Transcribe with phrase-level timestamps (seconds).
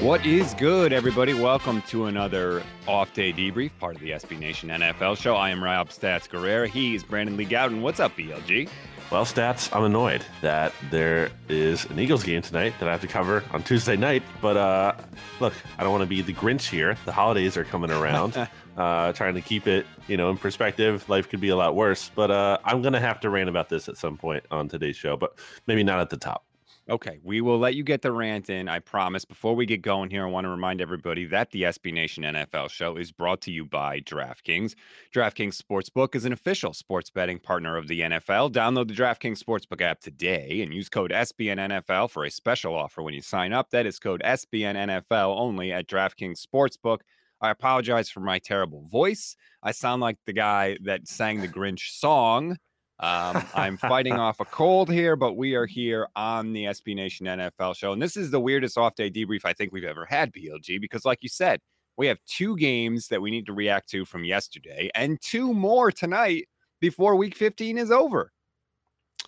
[0.00, 1.34] What is good, everybody?
[1.34, 5.34] Welcome to another off day debrief, part of the SB Nation NFL show.
[5.34, 6.68] I am Rob Stats Guerrera.
[6.68, 7.80] He is Brandon Lee Gowton.
[7.80, 8.68] What's up, BLG?
[9.10, 13.08] Well, Stats, I'm annoyed that there is an Eagles game tonight that I have to
[13.08, 14.22] cover on Tuesday night.
[14.40, 14.94] But uh,
[15.40, 16.96] look, I don't want to be the Grinch here.
[17.04, 18.36] The holidays are coming around.
[18.76, 21.08] uh, trying to keep it, you know, in perspective.
[21.08, 22.08] Life could be a lot worse.
[22.14, 24.96] But uh, I'm going to have to rant about this at some point on today's
[24.96, 25.36] show, but
[25.66, 26.44] maybe not at the top.
[26.90, 28.66] Okay, we will let you get the rant in.
[28.66, 29.26] I promise.
[29.26, 32.70] Before we get going here, I want to remind everybody that the SB Nation NFL
[32.70, 34.74] show is brought to you by DraftKings.
[35.14, 38.52] DraftKings Sportsbook is an official sports betting partner of the NFL.
[38.52, 43.12] Download the DraftKings Sportsbook app today and use code SBNNFL for a special offer when
[43.12, 43.68] you sign up.
[43.68, 47.00] That is code SBNNFL only at DraftKings Sportsbook.
[47.42, 49.36] I apologize for my terrible voice.
[49.62, 52.56] I sound like the guy that sang the Grinch song
[53.00, 57.26] um, I'm fighting off a cold here, but we are here on the SB Nation
[57.26, 57.92] NFL show.
[57.92, 61.04] And this is the weirdest off day debrief I think we've ever had, BLG, because
[61.04, 61.60] like you said,
[61.96, 65.90] we have two games that we need to react to from yesterday and two more
[65.90, 66.48] tonight
[66.80, 68.32] before week 15 is over.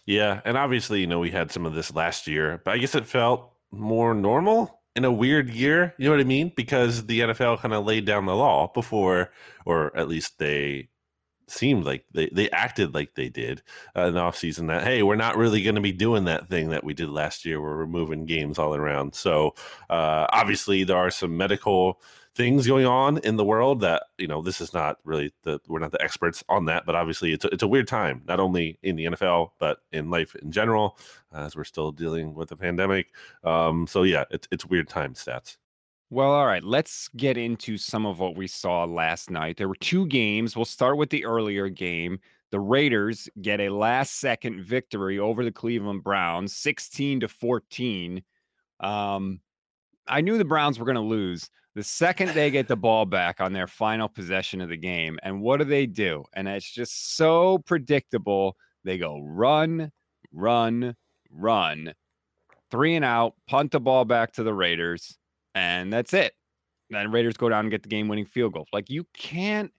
[0.06, 0.40] Yeah.
[0.44, 3.06] And obviously, you know, we had some of this last year, but I guess it
[3.06, 5.94] felt more normal in a weird year.
[5.98, 6.52] You know what I mean?
[6.56, 9.30] Because the NFL kind of laid down the law before,
[9.64, 10.88] or at least they
[11.50, 13.62] seemed like they, they acted like they did
[13.96, 16.70] uh, in the offseason that hey we're not really going to be doing that thing
[16.70, 17.60] that we did last year.
[17.60, 19.14] Where we're moving games all around.
[19.14, 19.54] So
[19.88, 22.00] uh, obviously there are some medical
[22.34, 25.80] things going on in the world that you know this is not really the we're
[25.80, 28.78] not the experts on that but obviously it's a, it's a weird time not only
[28.82, 30.96] in the nfl but in life in general
[31.32, 33.08] as we're still dealing with the pandemic.
[33.42, 35.56] Um, so yeah it's, it's weird time stats
[36.10, 36.64] well, all right.
[36.64, 39.56] Let's get into some of what we saw last night.
[39.56, 40.56] There were two games.
[40.56, 42.18] We'll start with the earlier game.
[42.50, 48.22] The Raiders get a last second victory over the Cleveland Browns, 16 to 14.
[48.80, 49.40] Um,
[50.08, 53.40] I knew the Browns were going to lose the second they get the ball back
[53.40, 55.16] on their final possession of the game.
[55.22, 56.24] And what do they do?
[56.32, 58.56] And it's just so predictable.
[58.82, 59.92] They go run,
[60.32, 60.96] run,
[61.30, 61.94] run,
[62.72, 65.16] three and out, punt the ball back to the Raiders
[65.54, 66.32] and that's it.
[66.90, 68.66] Then Raiders go down and get the game winning field goal.
[68.72, 69.72] Like you can't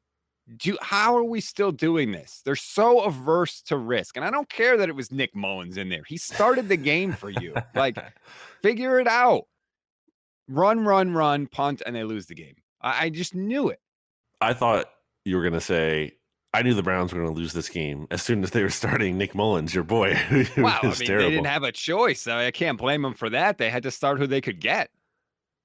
[0.57, 2.41] do how are we still doing this?
[2.43, 4.15] They're so averse to risk.
[4.15, 6.03] And I don't care that it was Nick Mullens in there.
[6.07, 7.53] He started the game for you.
[7.75, 7.97] like
[8.61, 9.43] figure it out.
[10.47, 12.55] Run, run, run, punt, and they lose the game.
[12.81, 13.79] I, I just knew it.
[14.41, 14.89] I thought
[15.23, 16.13] you were gonna say
[16.53, 18.69] I knew the Browns were going to lose this game as soon as they were
[18.69, 20.13] starting Nick Mullens, your boy.
[20.57, 21.29] wow, I mean, terrible.
[21.29, 22.27] they didn't have a choice.
[22.27, 23.57] I can't blame them for that.
[23.57, 24.89] They had to start who they could get.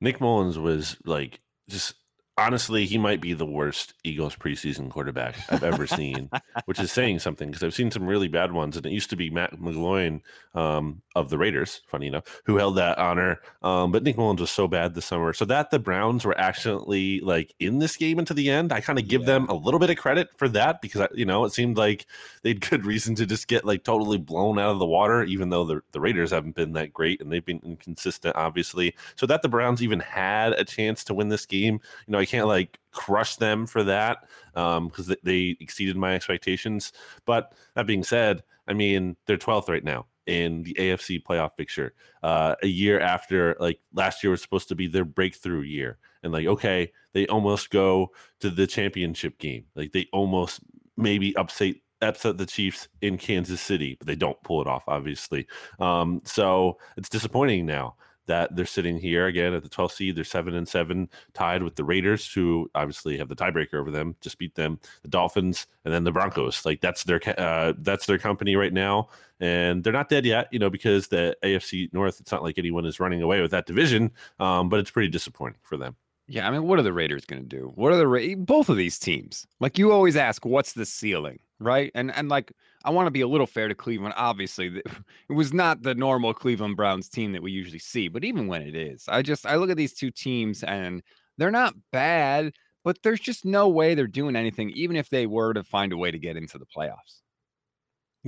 [0.01, 1.95] Nick Mullens was like just
[2.39, 6.31] honestly, he might be the worst Eagles preseason quarterback I've ever seen,
[6.67, 8.77] which is saying something because I've seen some really bad ones.
[8.77, 10.21] And it used to be Matt McGloin
[10.55, 13.41] um, of the Raiders, funny enough, who held that honor.
[13.63, 15.33] Um, but Nick Mullens was so bad this summer.
[15.33, 18.99] So that the Browns were actually like in this game into the end, I kind
[18.99, 19.27] of give yeah.
[19.27, 22.07] them a little bit of credit for that because, you know, it seemed like
[22.43, 25.49] they had good reason to just get like totally blown out of the water, even
[25.49, 28.95] though the, the Raiders haven't been that great and they've been inconsistent, obviously.
[29.15, 32.26] So that the Browns even had a chance to win this game, you know, I
[32.27, 36.93] can't like crush them for that because um, they exceeded my expectations.
[37.25, 41.95] But that being said, I mean, they're 12th right now in the AFC playoff picture.
[42.23, 45.99] Uh, a year after, like last year was supposed to be their breakthrough year.
[46.23, 48.11] And like, okay, they almost go
[48.41, 49.67] to the championship game.
[49.75, 50.61] Like they almost
[50.97, 55.47] maybe upset upset the Chiefs in Kansas City, but they don't pull it off, obviously.
[55.81, 60.17] Um, so it's disappointing now that they're sitting here again at the 12th seed.
[60.17, 64.17] They're seven and seven, tied with the Raiders, who obviously have the tiebreaker over them.
[64.21, 66.65] Just beat them, the Dolphins, and then the Broncos.
[66.65, 69.09] Like that's their uh, that's their company right now,
[69.41, 70.49] and they're not dead yet.
[70.53, 73.67] You know, because the AFC North, it's not like anyone is running away with that
[73.67, 74.11] division.
[74.39, 75.97] Um, but it's pretty disappointing for them.
[76.29, 77.73] Yeah, I mean, what are the Raiders going to do?
[77.77, 79.47] What are the Ra- both of these teams?
[79.61, 81.93] Like you always ask, what's the ceiling, right?
[81.95, 82.53] And and like
[82.85, 84.15] I want to be a little fair to Cleveland.
[84.17, 84.83] Obviously,
[85.29, 88.63] it was not the normal Cleveland Browns team that we usually see, but even when
[88.63, 91.03] it is, I just I look at these two teams and
[91.39, 92.53] they're not bad,
[92.83, 95.97] but there's just no way they're doing anything, even if they were to find a
[95.97, 97.23] way to get into the playoffs.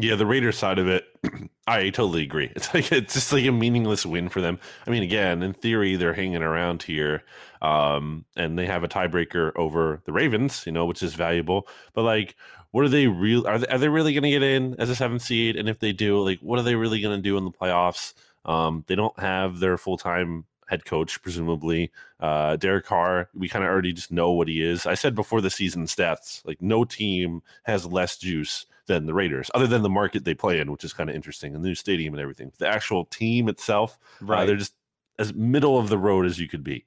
[0.00, 1.06] Yeah, the Raiders side of it,
[1.66, 2.52] I totally agree.
[2.56, 4.60] It's like it's just like a meaningless win for them.
[4.86, 7.24] I mean, again, in theory, they're hanging around here,
[7.62, 11.66] um, and they have a tiebreaker over the Ravens, you know, which is valuable.
[11.94, 12.36] But like,
[12.70, 13.44] what are they real?
[13.48, 15.56] Are they, are they really going to get in as a seventh seed?
[15.56, 18.14] And if they do, like, what are they really going to do in the playoffs?
[18.44, 21.90] Um, they don't have their full time head coach, presumably.
[22.20, 24.86] Uh, Derek Carr, we kind of already just know what he is.
[24.86, 29.50] I said before the season stats, like no team has less juice than the Raiders,
[29.54, 32.12] other than the market they play in, which is kind of interesting, the new stadium
[32.14, 32.50] and everything.
[32.58, 34.42] The actual team itself, uh, right?
[34.42, 34.74] Uh, they're just
[35.18, 36.84] as middle of the road as you could be.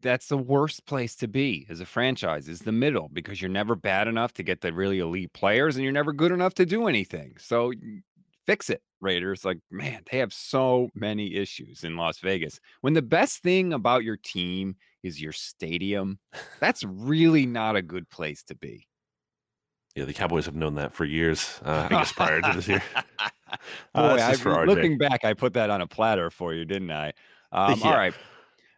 [0.00, 3.76] That's the worst place to be as a franchise is the middle because you're never
[3.76, 6.88] bad enough to get the really elite players and you're never good enough to do
[6.88, 7.34] anything.
[7.38, 7.72] So
[8.44, 9.44] fix it, Raiders.
[9.44, 12.58] Like, man, they have so many issues in Las Vegas.
[12.80, 14.74] When the best thing about your team
[15.04, 16.18] is your stadium,
[16.60, 18.88] that's really not a good place to be.
[19.94, 21.60] Yeah, the Cowboys have known that for years.
[21.64, 22.82] Uh, I guess prior to this year.
[23.94, 27.12] Uh, Boy, I, looking back, I put that on a platter for you, didn't I?
[27.52, 27.86] Um, yeah.
[27.86, 28.14] All right.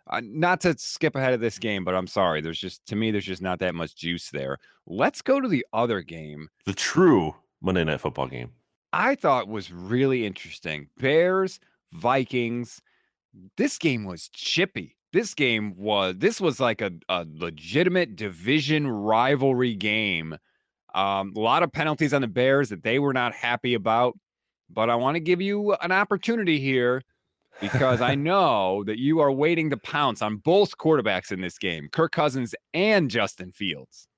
[0.08, 2.40] Uh, not to skip ahead of this game, but I'm sorry.
[2.40, 4.58] There's just to me, there's just not that much juice there.
[4.86, 6.48] Let's go to the other game.
[6.66, 8.50] The true Monday Night Football game.
[8.92, 10.88] I thought was really interesting.
[10.98, 11.60] Bears,
[11.92, 12.82] Vikings.
[13.56, 14.96] This game was chippy.
[15.12, 20.36] This game was this was like a, a legitimate division rivalry game.
[20.94, 24.16] Um, a lot of penalties on the Bears that they were not happy about.
[24.70, 27.02] But I want to give you an opportunity here
[27.60, 31.88] because I know that you are waiting to pounce on both quarterbacks in this game,
[31.92, 34.08] Kirk Cousins and Justin Fields.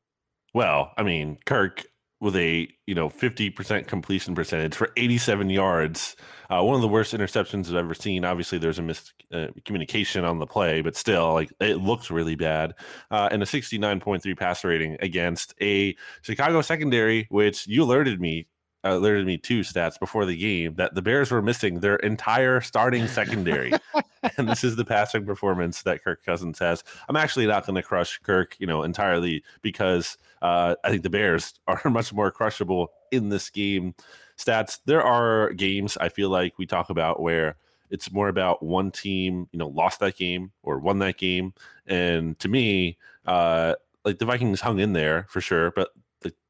[0.55, 1.85] Well, I mean, Kirk
[2.21, 6.17] with a you know 50% completion percentage for 87 yards.
[6.49, 8.25] Uh, one of the worst interceptions i've ever seen.
[8.25, 12.75] Obviously there's a miscommunication uh, on the play but still like it looks really bad.
[13.11, 18.47] Uh, and a 69.3 pass rating against a chicago secondary which you alerted me
[18.85, 23.07] alerted me two stats before the game that the Bears were missing their entire starting
[23.07, 23.73] secondary.
[24.37, 26.85] and this is the passing performance that Kirk Cousins has.
[27.09, 31.11] I'm actually not going to crush Kirk, you know, entirely because uh, I think the
[31.11, 33.95] Bears are much more crushable in this game.
[34.39, 34.81] Stats.
[34.85, 37.57] There are games I feel like we talk about where
[37.91, 41.55] it's more about one team, you know, lost that game or won that game.
[41.87, 43.75] And to me, uh,
[44.05, 45.91] like the Vikings hung in there for sure, but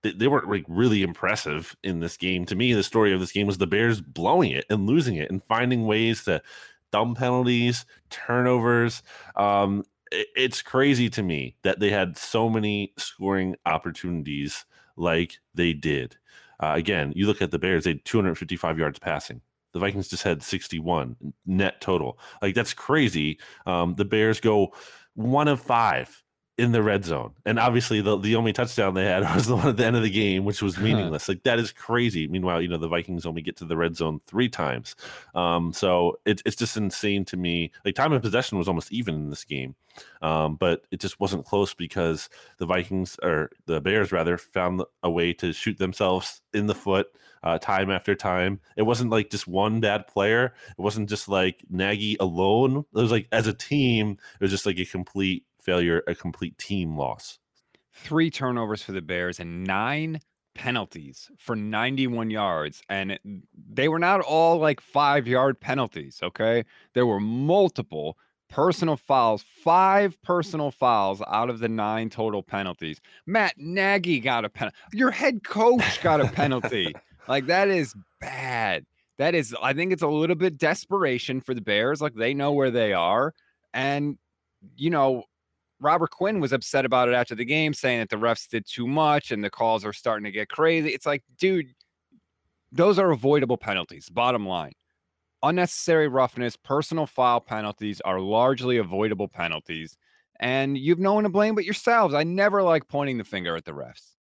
[0.02, 2.44] they, weren't like really impressive in this game.
[2.46, 5.30] To me, the story of this game was the Bears blowing it and losing it
[5.30, 6.42] and finding ways to
[6.92, 9.02] dumb penalties, turnovers.
[9.34, 14.64] Um, it, it's crazy to me that they had so many scoring opportunities
[14.96, 16.16] like they did.
[16.60, 19.40] Uh, again, you look at the Bears; they had 255 yards passing.
[19.72, 22.18] The Vikings just had 61 net total.
[22.40, 23.38] Like that's crazy.
[23.66, 24.72] Um, the Bears go
[25.14, 26.22] one of five
[26.58, 27.32] in the red zone.
[27.44, 30.02] And obviously the, the only touchdown they had was the one at the end of
[30.02, 31.28] the game, which was meaningless.
[31.28, 32.26] like that is crazy.
[32.26, 34.96] Meanwhile, you know, the Vikings only get to the red zone three times.
[35.34, 37.72] Um, so it, it's just insane to me.
[37.84, 39.74] Like time of possession was almost even in this game.
[40.22, 45.10] Um, but it just wasn't close because the Vikings or the Bears rather found a
[45.10, 47.08] way to shoot themselves in the foot
[47.42, 48.60] uh, time after time.
[48.76, 50.54] It wasn't like just one bad player.
[50.70, 52.78] It wasn't just like Nagy alone.
[52.78, 56.56] It was like as a team, it was just like a complete failure, a complete
[56.56, 57.38] team loss.
[57.92, 60.20] Three turnovers for the Bears and nine
[60.54, 62.82] penalties for 91 yards.
[62.88, 63.18] And
[63.54, 66.20] they were not all like five yard penalties.
[66.22, 66.64] Okay.
[66.94, 68.16] There were multiple
[68.48, 73.00] personal fouls, five personal fouls out of the nine total penalties.
[73.26, 74.76] Matt Nagy got a penalty.
[74.92, 76.94] Your head coach got a penalty.
[77.28, 78.86] like that is bad.
[79.18, 82.00] That is, I think it's a little bit desperation for the Bears.
[82.00, 83.34] Like they know where they are.
[83.72, 84.18] And,
[84.76, 85.24] you know,
[85.80, 88.86] Robert Quinn was upset about it after the game, saying that the refs did too
[88.86, 90.90] much and the calls are starting to get crazy.
[90.90, 91.66] It's like, dude,
[92.72, 94.08] those are avoidable penalties.
[94.08, 94.72] Bottom line
[95.42, 99.96] unnecessary roughness, personal foul penalties are largely avoidable penalties.
[100.40, 102.14] And you've no one to blame but yourselves.
[102.14, 104.12] I never like pointing the finger at the refs.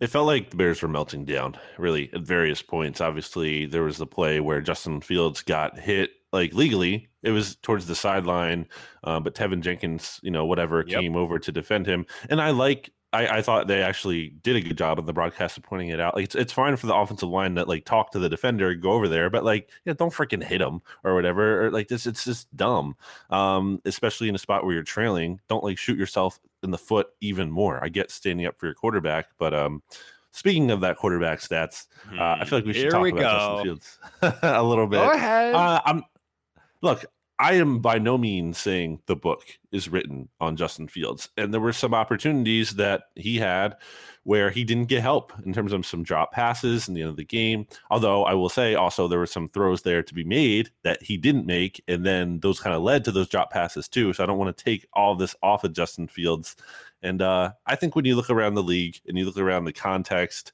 [0.00, 3.00] It felt like the Bears were melting down, really, at various points.
[3.00, 7.08] Obviously, there was the play where Justin Fields got hit like legally.
[7.22, 8.66] It was towards the sideline,
[9.04, 11.00] uh, but Teven Jenkins, you know, whatever, yep.
[11.00, 12.06] came over to defend him.
[12.30, 15.58] And I like I, I, thought they actually did a good job of the broadcast
[15.58, 16.14] of pointing it out.
[16.14, 18.92] Like it's, it's fine for the offensive line that like talk to the defender, go
[18.92, 21.66] over there, but like yeah, don't freaking hit him or whatever.
[21.66, 22.96] Or like this, it's just dumb.
[23.28, 25.40] Um, especially in a spot where you're trailing.
[25.48, 27.84] Don't like shoot yourself in the foot even more.
[27.84, 29.82] I get standing up for your quarterback, but um,
[30.30, 33.64] speaking of that quarterback stats, uh, I feel like we should Here talk we about
[33.64, 33.74] go.
[33.74, 35.00] Justin Fields a little bit.
[35.00, 35.54] Go ahead.
[35.54, 36.02] Uh, I'm
[36.82, 37.04] look.
[37.38, 41.60] I am by no means saying the book is written on Justin Fields, and there
[41.60, 43.74] were some opportunities that he had
[44.22, 47.16] where he didn't get help in terms of some drop passes in the end of
[47.16, 47.66] the game.
[47.90, 51.16] Although I will say also there were some throws there to be made that he
[51.16, 54.12] didn't make, and then those kind of led to those drop passes too.
[54.12, 56.54] So I don't want to take all this off of Justin Fields.
[57.02, 59.72] And uh, I think when you look around the league and you look around the
[59.72, 60.52] context,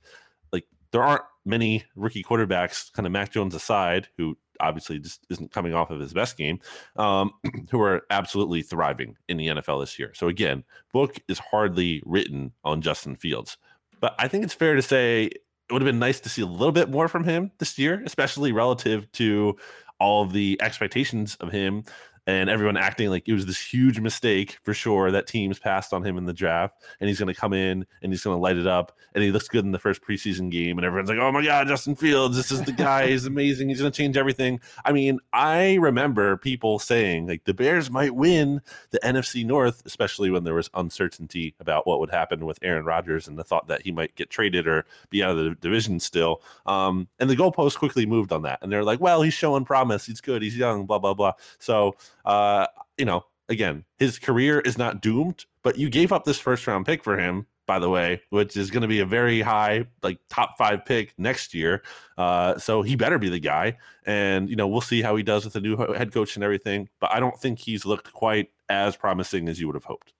[0.52, 5.52] like there aren't many rookie quarterbacks, kind of Mac Jones aside, who obviously just isn't
[5.52, 6.60] coming off of his best game,
[6.96, 7.32] um,
[7.70, 10.12] who are absolutely thriving in the NFL this year.
[10.14, 13.56] So again, book is hardly written on Justin Fields,
[14.00, 16.46] but I think it's fair to say it would have been nice to see a
[16.46, 19.56] little bit more from him this year, especially relative to
[20.00, 21.84] all the expectations of him
[22.28, 26.04] and everyone acting like it was this huge mistake for sure that teams passed on
[26.04, 28.58] him in the draft and he's going to come in and he's going to light
[28.58, 31.32] it up and he looks good in the first preseason game and everyone's like oh
[31.32, 34.60] my god justin fields this is the guy he's amazing he's going to change everything.
[34.84, 40.28] I mean i remember people saying like the bears might win the nfc north especially
[40.28, 43.80] when there was uncertainty about what would happen with aaron rodgers and the thought that
[43.80, 46.42] he might get traded or be out of the division still.
[46.66, 50.04] Um, and the goalpost quickly moved on that and they're like well he's showing promise
[50.04, 51.32] he's good he's young blah blah blah.
[51.58, 51.96] So
[52.28, 52.66] uh,
[52.96, 56.86] you know, again, his career is not doomed, but you gave up this first round
[56.86, 60.18] pick for him, by the way, which is going to be a very high, like
[60.28, 61.82] top five pick next year.
[62.16, 63.76] Uh, so he better be the guy.
[64.06, 66.88] And, you know, we'll see how he does with the new head coach and everything.
[67.00, 70.12] But I don't think he's looked quite as promising as you would have hoped.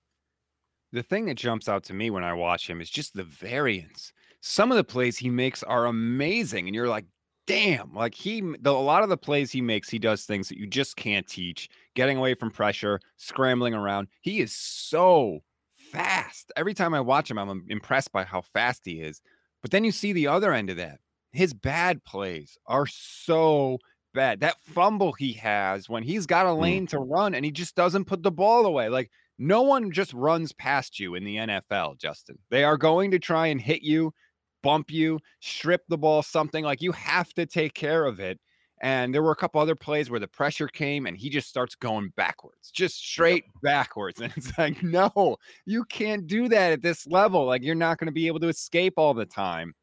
[0.93, 4.13] The thing that jumps out to me when I watch him is just the variance.
[4.41, 6.67] Some of the plays he makes are amazing.
[6.67, 7.05] And you're like,
[7.49, 10.59] damn, like he, the, a lot of the plays he makes, he does things that
[10.59, 14.07] you just can't teach getting away from pressure, scrambling around.
[14.21, 15.41] He is so
[15.73, 16.53] fast.
[16.57, 19.23] Every time I watch him, I'm impressed by how fast he is.
[19.63, 21.01] But then you see the other end of that.
[21.33, 23.79] His bad plays are so
[24.13, 24.41] bad.
[24.41, 26.61] That fumble he has when he's got a Mm.
[26.61, 28.91] lane to run and he just doesn't put the ball away.
[28.91, 32.39] Like no one just runs past you in the NFL, Justin.
[32.51, 34.13] They are going to try and hit you,
[34.63, 38.39] bump you, strip the ball, something like you have to take care of it.
[38.81, 41.75] And there were a couple other plays where the pressure came and he just starts
[41.75, 44.21] going backwards, just straight backwards.
[44.23, 45.37] And it's like, no,
[45.67, 47.45] you can't do that at this level.
[47.45, 49.75] Like, you're not going to be able to escape all the time.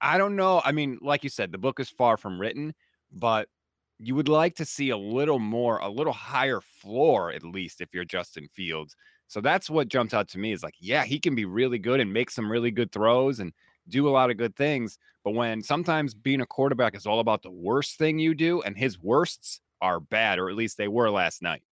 [0.00, 0.62] I don't know.
[0.64, 2.74] I mean, like you said, the book is far from written,
[3.12, 3.48] but
[3.98, 7.94] you would like to see a little more, a little higher floor, at least if
[7.94, 8.94] you're Justin Fields.
[9.28, 12.00] So that's what jumps out to me is like, yeah, he can be really good
[12.00, 13.52] and make some really good throws and
[13.88, 14.98] do a lot of good things.
[15.24, 18.76] But when sometimes being a quarterback is all about the worst thing you do, and
[18.76, 21.62] his worsts are bad, or at least they were last night.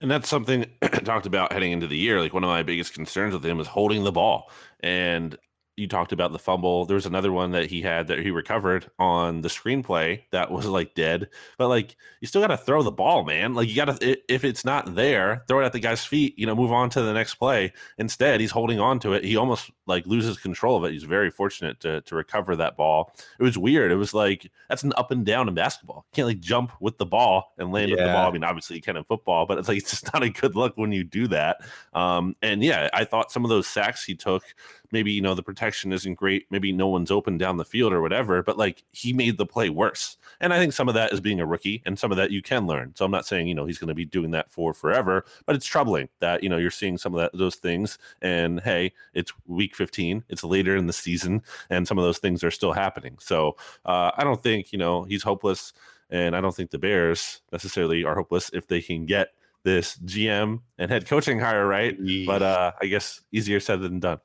[0.00, 2.20] And that's something I talked about heading into the year.
[2.20, 4.50] Like one of my biggest concerns with him is holding the ball.
[4.80, 5.36] And
[5.76, 6.84] you talked about the fumble.
[6.84, 10.66] There was another one that he had that he recovered on the screenplay that was
[10.66, 11.28] like dead.
[11.56, 13.54] But like you still got to throw the ball, man.
[13.54, 16.38] Like you got to if it's not there, throw it at the guy's feet.
[16.38, 17.72] You know, move on to the next play.
[17.96, 19.24] Instead, he's holding on to it.
[19.24, 20.92] He almost like loses control of it.
[20.92, 23.14] He's very fortunate to to recover that ball.
[23.38, 23.92] It was weird.
[23.92, 26.04] It was like that's an up and down in basketball.
[26.12, 28.28] You can't like jump with the ball and land with the ball.
[28.28, 30.54] I mean, obviously you can in football, but it's like it's just not a good
[30.54, 31.62] look when you do that.
[31.94, 34.42] Um, and yeah, I thought some of those sacks he took
[34.92, 38.00] maybe you know the protection isn't great maybe no one's open down the field or
[38.00, 40.16] whatever but like he made the play worse.
[40.40, 42.42] And i think some of that is being a rookie and some of that you
[42.42, 42.92] can learn.
[42.94, 45.56] So i'm not saying you know he's going to be doing that for forever but
[45.56, 49.32] it's troubling that you know you're seeing some of that those things and hey it's
[49.46, 53.16] week 15 it's later in the season and some of those things are still happening.
[53.18, 55.72] So uh, i don't think you know he's hopeless
[56.10, 59.28] and i don't think the bears necessarily are hopeless if they can get
[59.64, 61.96] this gm and head coaching hire right
[62.26, 64.18] but uh i guess easier said than done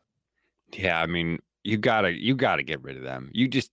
[0.74, 3.30] Yeah, I mean, you gotta you gotta get rid of them.
[3.34, 3.72] You just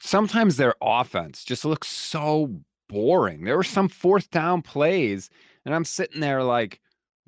[0.00, 3.44] sometimes their offense just looks so boring.
[3.44, 5.30] There were some fourth down plays,
[5.64, 6.80] and I'm sitting there like,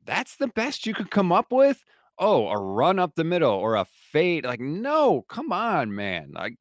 [0.04, 1.85] that's the best you could come up with.
[2.19, 4.45] Oh, a run up the middle or a fade.
[4.45, 6.33] Like, no, come on, man.
[6.35, 6.57] Like,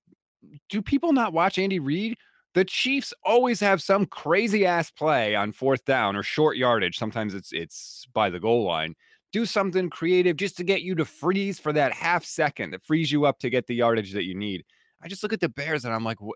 [0.70, 2.18] do people not watch Andy Reid?
[2.54, 6.98] The Chiefs always have some crazy ass play on fourth down or short yardage.
[6.98, 8.96] Sometimes it's it's by the goal line
[9.32, 13.12] do something creative just to get you to freeze for that half second that frees
[13.12, 14.64] you up to get the yardage that you need.
[15.02, 16.34] I just look at the Bears and I'm like, "Wha-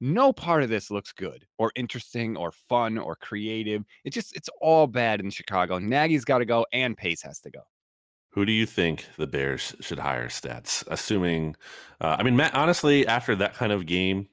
[0.00, 3.84] no part of this looks good or interesting or fun or creative.
[4.04, 5.78] It just, it's all bad in Chicago.
[5.78, 7.60] Nagy's got to go and Pace has to go.
[8.30, 10.28] Who do you think the Bears should hire?
[10.28, 11.56] Stats, assuming.
[12.00, 12.54] Uh, I mean, Matt.
[12.54, 14.28] Honestly, after that kind of game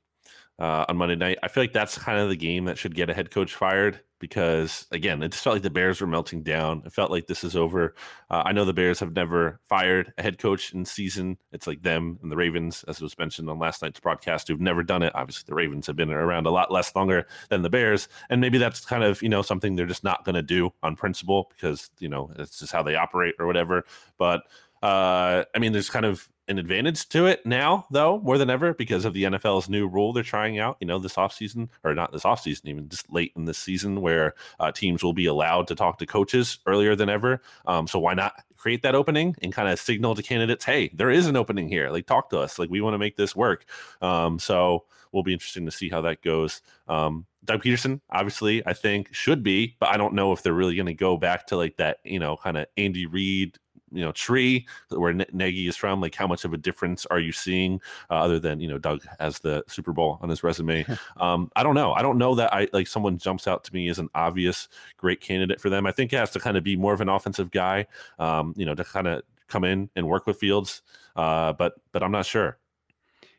[0.60, 3.10] uh, on Monday night, I feel like that's kind of the game that should get
[3.10, 6.82] a head coach fired because again, it just felt like the Bears were melting down.
[6.86, 7.94] It felt like this is over.
[8.30, 11.38] Uh, I know the Bears have never fired a head coach in season.
[11.52, 14.82] It's like them and the Ravens, as was mentioned on last night's broadcast, who've never
[14.82, 15.12] done it.
[15.14, 18.58] Obviously, the Ravens have been around a lot less longer than the Bears, and maybe
[18.58, 21.92] that's kind of you know something they're just not going to do on principle because
[22.00, 23.84] you know it's just how they operate or whatever.
[24.18, 24.44] But
[24.82, 28.74] uh, I mean, there's kind of an advantage to it now, though, more than ever
[28.74, 32.12] because of the NFL's new rule they're trying out, you know, this offseason, or not
[32.12, 35.76] this offseason, even just late in this season, where uh, teams will be allowed to
[35.76, 37.42] talk to coaches earlier than ever.
[37.66, 41.12] Um, so why not create that opening and kind of signal to candidates, hey, there
[41.12, 41.90] is an opening here.
[41.90, 42.58] Like, talk to us.
[42.60, 43.66] Like, we want to make this work.
[44.02, 46.62] Um, so will be interesting to see how that goes.
[46.88, 50.76] Um, Doug Pederson, obviously, I think should be, but I don't know if they're really
[50.76, 53.58] going to go back to like that, you know, kind of Andy Reid
[53.94, 56.02] you know tree where Nagy is from?
[56.02, 59.04] Like, how much of a difference are you seeing uh, other than you know Doug
[59.20, 60.86] has the Super Bowl on his resume?
[61.18, 61.94] um, I don't know.
[61.94, 65.22] I don't know that I like someone jumps out to me as an obvious great
[65.22, 65.86] candidate for them.
[65.86, 67.88] I think it has to kind of be more of an offensive guy,
[68.20, 70.82] um, you know, to kind of come in and work with Fields.
[71.16, 72.58] Uh, but but I'm not sure.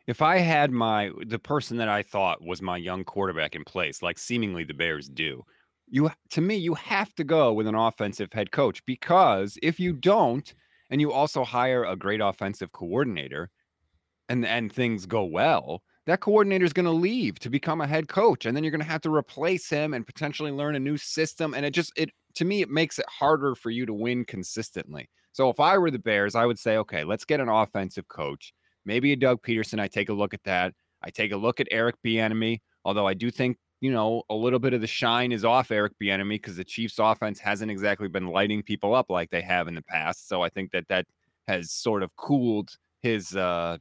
[0.07, 4.03] If I had my the person that I thought was my young quarterback in place,
[4.03, 5.45] like seemingly the Bears do,
[5.89, 9.93] you to me you have to go with an offensive head coach because if you
[9.93, 10.55] don't
[10.91, 13.51] and you also hire a great offensive coordinator
[14.29, 18.09] and and things go well that coordinator is going to leave to become a head
[18.09, 20.97] coach and then you're going to have to replace him and potentially learn a new
[20.97, 24.25] system and it just it to me it makes it harder for you to win
[24.25, 25.09] consistently.
[25.33, 28.53] So if i were the bears i would say okay let's get an offensive coach.
[28.87, 30.75] Maybe a doug pederson i take a look at that.
[31.03, 34.59] I take a look at eric bieniemy although i do think you know, a little
[34.59, 38.29] bit of the shine is off Eric Bieniemy because the Chiefs' offense hasn't exactly been
[38.29, 40.27] lighting people up like they have in the past.
[40.27, 41.05] So I think that that
[41.49, 43.77] has sort of cooled his uh,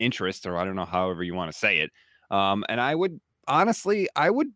[0.00, 1.92] interest, or I don't know, however you want to say it.
[2.28, 4.48] Um, and I would honestly, I would.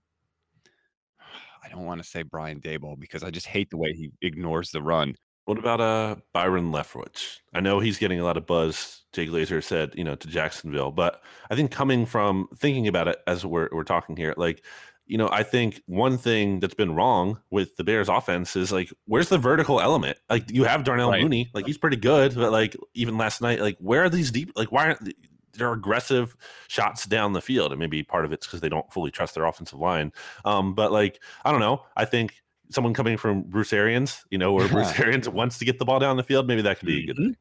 [1.64, 4.72] I don't want to say Brian Daboll because I just hate the way he ignores
[4.72, 5.14] the run.
[5.50, 7.38] What about uh Byron Leftwich?
[7.52, 9.02] I know he's getting a lot of buzz.
[9.12, 13.18] Jay Glazer said, you know, to Jacksonville, but I think coming from thinking about it
[13.26, 14.64] as we're we're talking here, like,
[15.06, 18.92] you know, I think one thing that's been wrong with the Bears offense is like,
[19.06, 20.18] where's the vertical element?
[20.30, 21.20] Like, you have Darnell right.
[21.20, 24.52] Mooney, like he's pretty good, but like even last night, like where are these deep?
[24.54, 25.12] Like, why aren't
[25.54, 26.36] there aggressive
[26.68, 27.72] shots down the field?
[27.72, 30.12] And maybe part of it's because they don't fully trust their offensive line.
[30.44, 31.82] Um, but like, I don't know.
[31.96, 32.34] I think
[32.70, 35.98] someone coming from Bruce Arians, you know, where Bruce Arians wants to get the ball
[35.98, 37.24] down the field, maybe that could be a good mm-hmm.
[37.26, 37.36] thing.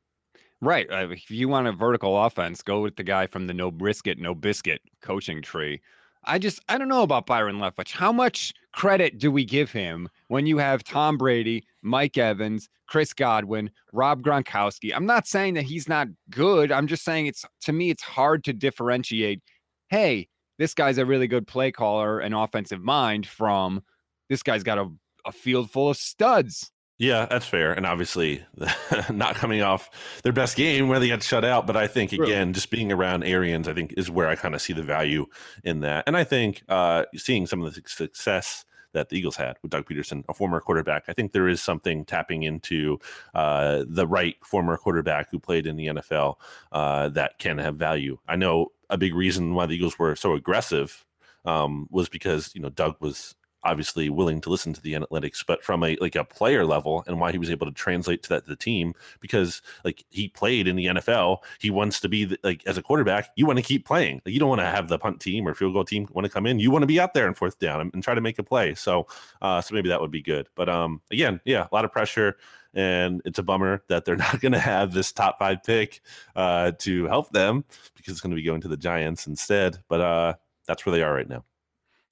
[0.61, 0.91] Right.
[0.91, 4.19] Uh, if you want a vertical offense, go with the guy from the no brisket,
[4.19, 5.81] no biscuit coaching tree.
[6.25, 7.91] I just I don't know about Byron Leftwich.
[7.91, 13.13] How much credit do we give him when you have Tom Brady, Mike Evans, Chris
[13.13, 14.91] Godwin, Rob Gronkowski?
[14.93, 16.73] I'm not saying that he's not good.
[16.73, 19.41] I'm just saying it's to me it's hard to differentiate.
[19.87, 23.81] Hey, this guy's a really good play caller and offensive mind from
[24.27, 24.91] this guy's got a
[25.25, 26.71] a field full of studs.
[26.99, 27.71] Yeah, that's fair.
[27.71, 28.43] And obviously,
[29.09, 29.89] not coming off
[30.23, 31.65] their best game where they got shut out.
[31.65, 34.61] But I think, again, just being around Arians, I think, is where I kind of
[34.61, 35.25] see the value
[35.63, 36.03] in that.
[36.07, 39.85] And I think uh, seeing some of the success that the Eagles had with Doug
[39.87, 42.99] Pederson, a former quarterback, I think there is something tapping into
[43.33, 46.35] uh, the right former quarterback who played in the NFL
[46.73, 48.17] uh, that can have value.
[48.27, 51.05] I know a big reason why the Eagles were so aggressive
[51.45, 55.63] um, was because, you know, Doug was obviously willing to listen to the analytics, but
[55.63, 58.43] from a like a player level and why he was able to translate to that
[58.43, 62.39] to the team because like he played in the NFL, he wants to be the,
[62.43, 64.21] like as a quarterback, you want to keep playing.
[64.25, 66.31] Like, you don't want to have the punt team or field goal team want to
[66.31, 66.59] come in.
[66.59, 68.43] You want to be out there in fourth down and, and try to make a
[68.43, 68.75] play.
[68.75, 69.07] So,
[69.41, 70.47] uh, so maybe that would be good.
[70.55, 72.37] But um, again, yeah, a lot of pressure.
[72.75, 76.01] And it's a bummer that they're not going to have this top five pick
[76.35, 79.79] uh, to help them because it's going to be going to the Giants instead.
[79.87, 80.33] But uh,
[80.67, 81.43] that's where they are right now.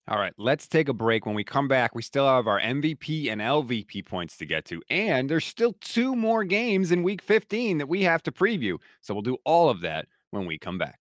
[0.09, 1.25] All right, let's take a break.
[1.25, 4.81] When we come back, we still have our MVP and LVP points to get to.
[4.89, 8.77] And there's still two more games in week 15 that we have to preview.
[9.01, 10.97] So we'll do all of that when we come back.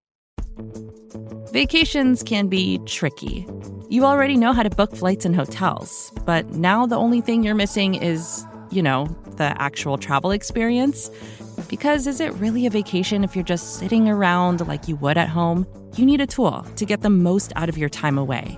[1.51, 3.45] Vacations can be tricky.
[3.89, 7.53] You already know how to book flights and hotels, but now the only thing you're
[7.53, 9.05] missing is, you know,
[9.37, 11.11] the actual travel experience.
[11.69, 15.29] Because is it really a vacation if you're just sitting around like you would at
[15.29, 15.67] home?
[15.95, 18.57] You need a tool to get the most out of your time away.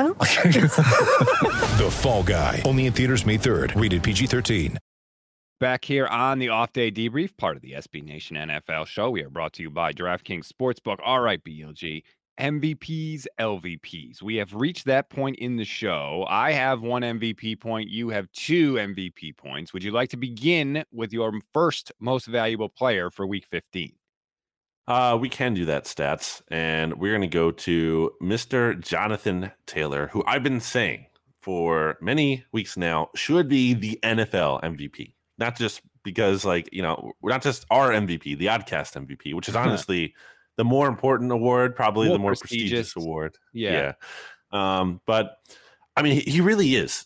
[1.81, 2.61] The Fall Guy.
[2.65, 3.79] Only in theaters May 3rd.
[3.79, 4.77] Rated PG-13.
[5.59, 9.11] Back here on the off day debrief, part of the SB Nation NFL show.
[9.11, 10.97] We are brought to you by DraftKings Sportsbook.
[11.03, 12.01] All right, BLG.
[12.39, 14.23] MVPs, LVPs.
[14.23, 16.25] We have reached that point in the show.
[16.27, 17.89] I have one MVP point.
[17.89, 19.73] You have two MVP points.
[19.73, 23.93] Would you like to begin with your first most valuable player for week 15?
[24.91, 26.41] Uh, we can do that, stats.
[26.49, 28.77] And we're going to go to Mr.
[28.77, 31.05] Jonathan Taylor, who I've been saying
[31.39, 35.13] for many weeks now should be the NFL MVP.
[35.37, 39.47] Not just because, like, you know, we're not just our MVP, the Oddcast MVP, which
[39.47, 40.13] is honestly
[40.57, 42.91] the more important award, probably More the more prestigious.
[42.91, 43.37] prestigious, award.
[43.53, 43.93] Yeah.
[44.51, 44.79] Yeah.
[44.79, 45.37] Um, but
[45.95, 47.05] I mean, he, he really is.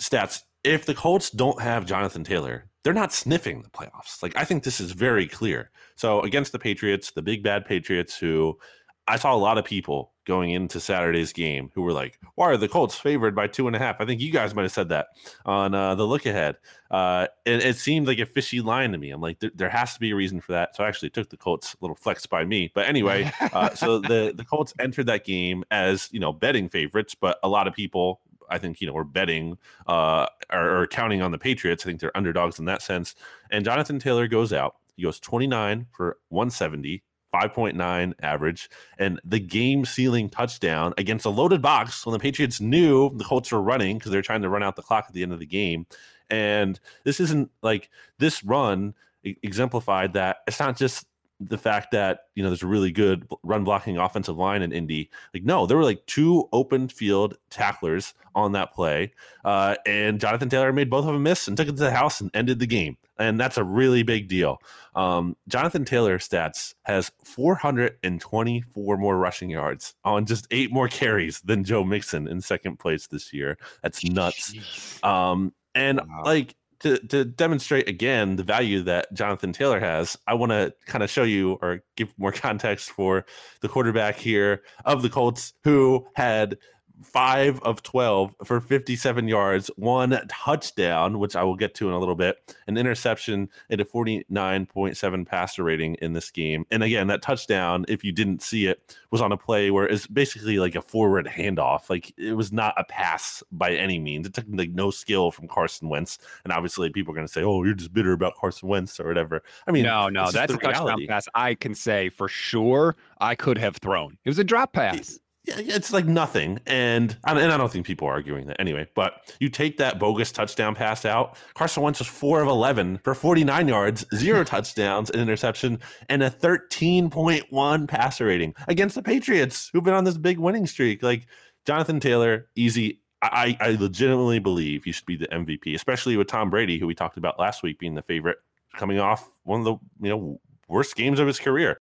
[0.00, 0.40] Stats.
[0.64, 4.22] If the Colts don't have Jonathan Taylor, they're not sniffing the playoffs.
[4.22, 5.70] Like I think this is very clear.
[5.96, 8.58] So against the Patriots, the big bad Patriots, who
[9.06, 12.56] I saw a lot of people going into Saturday's game who were like, "Why are
[12.56, 14.90] the Colts favored by two and a half?" I think you guys might have said
[14.90, 15.08] that
[15.44, 16.56] on uh, the look ahead.
[16.90, 19.10] Uh, it, it seemed like a fishy line to me.
[19.10, 20.76] I'm like, there, there has to be a reason for that.
[20.76, 21.74] So I actually took the Colts.
[21.74, 23.30] A little flex by me, but anyway.
[23.52, 27.48] Uh, so the the Colts entered that game as you know betting favorites, but a
[27.48, 28.20] lot of people.
[28.50, 31.84] I think you know we're betting uh, or, or counting on the Patriots.
[31.84, 33.14] I think they're underdogs in that sense.
[33.50, 34.76] And Jonathan Taylor goes out.
[34.96, 41.62] He goes 29 for 170, 5.9 average, and the game sealing touchdown against a loaded
[41.62, 44.76] box when the Patriots knew the Colts were running because they're trying to run out
[44.76, 45.86] the clock at the end of the game.
[46.28, 51.06] And this isn't like this run exemplified that it's not just
[51.40, 55.10] the fact that you know there's a really good run blocking offensive line in Indy.
[55.32, 59.12] Like no, there were like two open field tacklers on that play,
[59.44, 62.20] uh, and Jonathan Taylor made both of them miss and took it to the house
[62.20, 62.96] and ended the game.
[63.18, 64.58] And that's a really big deal.
[64.94, 71.64] Um, Jonathan Taylor stats has 424 more rushing yards on just eight more carries than
[71.64, 73.58] Joe Mixon in second place this year.
[73.82, 74.54] That's nuts.
[75.02, 76.22] Um, and Wow.
[76.24, 81.04] like to, to demonstrate again the value that Jonathan Taylor has, I want to kind
[81.04, 83.24] of show you or give more context for
[83.60, 86.58] the quarterback here of the Colts who had
[87.02, 91.98] five of 12 for 57 yards, one touchdown, which I will get to in a
[91.98, 96.64] little bit, an interception, and a 49.7 passer rating in this game.
[96.70, 100.06] And again, that touchdown, if you didn't see it, was on a play where it's
[100.06, 101.90] basically like a forward handoff.
[101.90, 104.26] Like it was not a pass by any means.
[104.26, 106.18] It took like no skill from Carson Wentz.
[106.44, 109.06] And obviously, people are going to say, oh, you're just bitter about Carson Wentz or
[109.06, 109.42] whatever.
[109.66, 111.28] I mean, no, no, that's a touchdown pass.
[111.34, 114.16] I can say for sure I could have thrown.
[114.24, 115.12] It was a drop pass.
[115.12, 115.18] Yeah,
[115.58, 118.86] it's like nothing, and and I don't think people are arguing that anyway.
[118.94, 121.36] But you take that bogus touchdown pass out.
[121.54, 126.22] Carson Wentz was four of eleven for forty nine yards, zero touchdowns, an interception, and
[126.22, 130.66] a thirteen point one passer rating against the Patriots, who've been on this big winning
[130.66, 131.02] streak.
[131.02, 131.26] Like
[131.66, 133.00] Jonathan Taylor, easy.
[133.22, 136.94] I, I legitimately believe he should be the MVP, especially with Tom Brady, who we
[136.94, 138.38] talked about last week being the favorite,
[138.78, 139.74] coming off one of the
[140.06, 141.78] you know worst games of his career.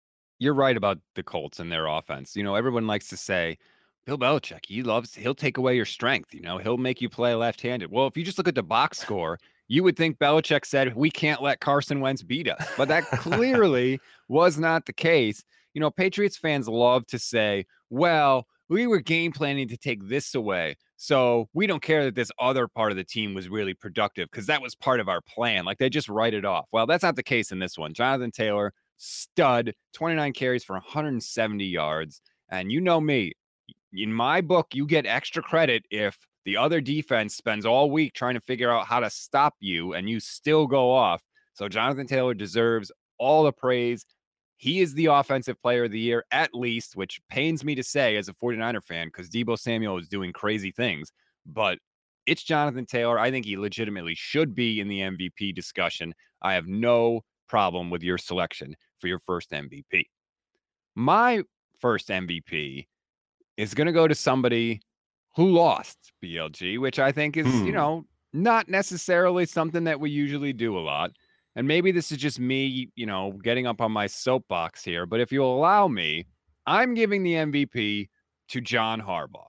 [0.43, 2.35] You're right about the Colts and their offense.
[2.35, 3.59] You know, everyone likes to say,
[4.05, 6.35] Bill Belichick, he loves, he'll take away your strength.
[6.35, 7.93] You know, he'll make you play left handed.
[7.93, 11.13] Well, if you just look at the box score, you would think Belichick said, we
[11.13, 12.67] can't let Carson Wentz beat us.
[12.77, 15.45] But that clearly was not the case.
[15.75, 20.35] You know, Patriots fans love to say, well, we were game planning to take this
[20.35, 20.77] away.
[20.97, 24.47] So we don't care that this other part of the team was really productive because
[24.47, 25.65] that was part of our plan.
[25.65, 26.67] Like they just write it off.
[26.73, 27.95] Well, that's not the case in this one.
[27.95, 28.73] Jonathan Taylor,
[29.03, 32.21] stud, 29 carries for 170 yards.
[32.51, 33.33] And you know me,
[33.93, 38.35] in my book, you get extra credit if the other defense spends all week trying
[38.35, 41.23] to figure out how to stop you and you still go off.
[41.55, 44.07] So Jonathan Taylor deserves all the praise.
[44.57, 48.17] He is the offensive player of the year, at least, which pains me to say
[48.17, 51.11] as a 49er fan because Deebo Samuel is doing crazy things.
[51.45, 51.79] But
[52.27, 53.19] it's Jonathan Taylor.
[53.19, 56.15] I think he legitimately should be in the MVP discussion.
[56.41, 60.05] I have no problem with your selection for your first MVP.
[60.95, 61.43] My
[61.81, 62.87] first MVP
[63.57, 64.81] is going to go to somebody
[65.35, 67.71] who lost BLG, which I think is, you Hmm.
[67.73, 71.11] know, not necessarily something that we usually do a lot.
[71.57, 75.05] And maybe this is just me, you know, getting up on my soapbox here.
[75.05, 76.27] But if you'll allow me,
[76.65, 78.09] I'm giving the MVP
[78.51, 79.49] to John Harbaugh.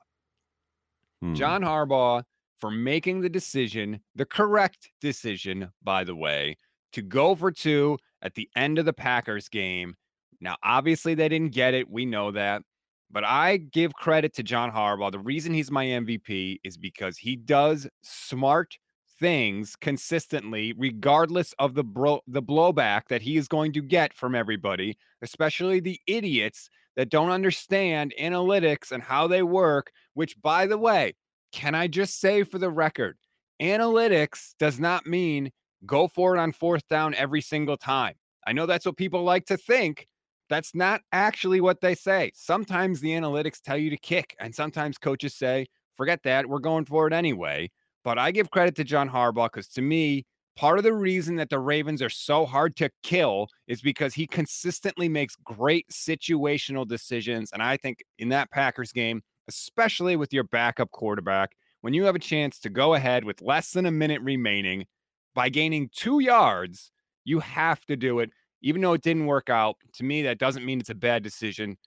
[1.21, 1.35] Hmm.
[1.35, 2.23] John Harbaugh
[2.59, 6.57] for making the decision, the correct decision, by the way,
[6.93, 9.95] to go for two at the end of the Packers game.
[10.39, 11.89] Now, obviously, they didn't get it.
[11.89, 12.63] We know that.
[13.11, 15.11] But I give credit to John Harbaugh.
[15.11, 18.75] The reason he's my MVP is because he does smart
[19.19, 24.33] things consistently, regardless of the bro- the blowback that he is going to get from
[24.33, 29.91] everybody, especially the idiots that don't understand analytics and how they work.
[30.15, 31.13] Which, by the way,
[31.51, 33.17] can I just say for the record,
[33.61, 35.51] analytics does not mean
[35.85, 38.15] go for it on fourth down every single time.
[38.45, 40.07] I know that's what people like to think.
[40.49, 42.31] That's not actually what they say.
[42.35, 45.65] Sometimes the analytics tell you to kick, and sometimes coaches say,
[45.95, 47.71] forget that, we're going for it anyway.
[48.03, 51.49] But I give credit to John Harbaugh because to me, part of the reason that
[51.49, 57.51] the Ravens are so hard to kill is because he consistently makes great situational decisions.
[57.53, 62.15] And I think in that Packers game, especially with your backup quarterback, when you have
[62.15, 64.85] a chance to go ahead with less than a minute remaining
[65.33, 66.91] by gaining two yards,
[67.23, 68.31] you have to do it.
[68.61, 71.77] Even though it didn't work out, to me, that doesn't mean it's a bad decision.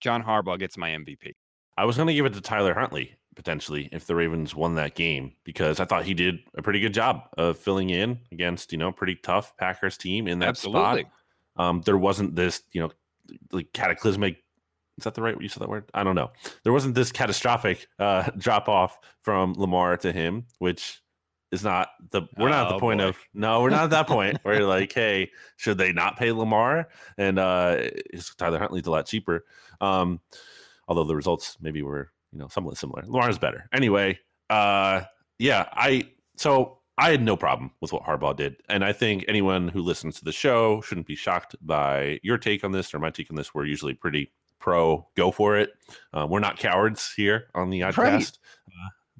[0.00, 1.32] John Harbaugh gets my MVP.
[1.76, 4.96] I was going to give it to Tyler Huntley potentially if the Ravens won that
[4.96, 8.78] game because I thought he did a pretty good job of filling in against you
[8.78, 11.02] know pretty tough Packers team in that Absolutely.
[11.02, 11.12] spot.
[11.64, 12.90] Um, there wasn't this you know
[13.52, 14.42] like cataclysmic.
[14.98, 15.88] Is that the right use of that word?
[15.94, 16.32] I don't know.
[16.64, 21.00] There wasn't this catastrophic uh, drop off from Lamar to him, which
[21.52, 22.22] is not the.
[22.36, 23.08] We're not at Oh, the point boy.
[23.08, 26.32] of no, we're not at that point where you're like, hey, should they not pay
[26.32, 26.88] Lamar?
[27.16, 27.76] And uh,
[28.10, 29.44] is Tyler Huntley's a lot cheaper.
[29.80, 30.20] Um,
[30.88, 33.02] although the results maybe were you know somewhat similar.
[33.06, 34.18] Lamar's better anyway.
[34.50, 35.02] Uh,
[35.38, 36.04] yeah, I
[36.36, 40.18] so I had no problem with what Harbaugh did, and I think anyone who listens
[40.18, 43.36] to the show shouldn't be shocked by your take on this or my take on
[43.36, 43.54] this.
[43.54, 45.70] We're usually pretty pro, go for it.
[46.12, 47.94] Uh, we're not cowards here on the Right.
[47.94, 48.38] podcast.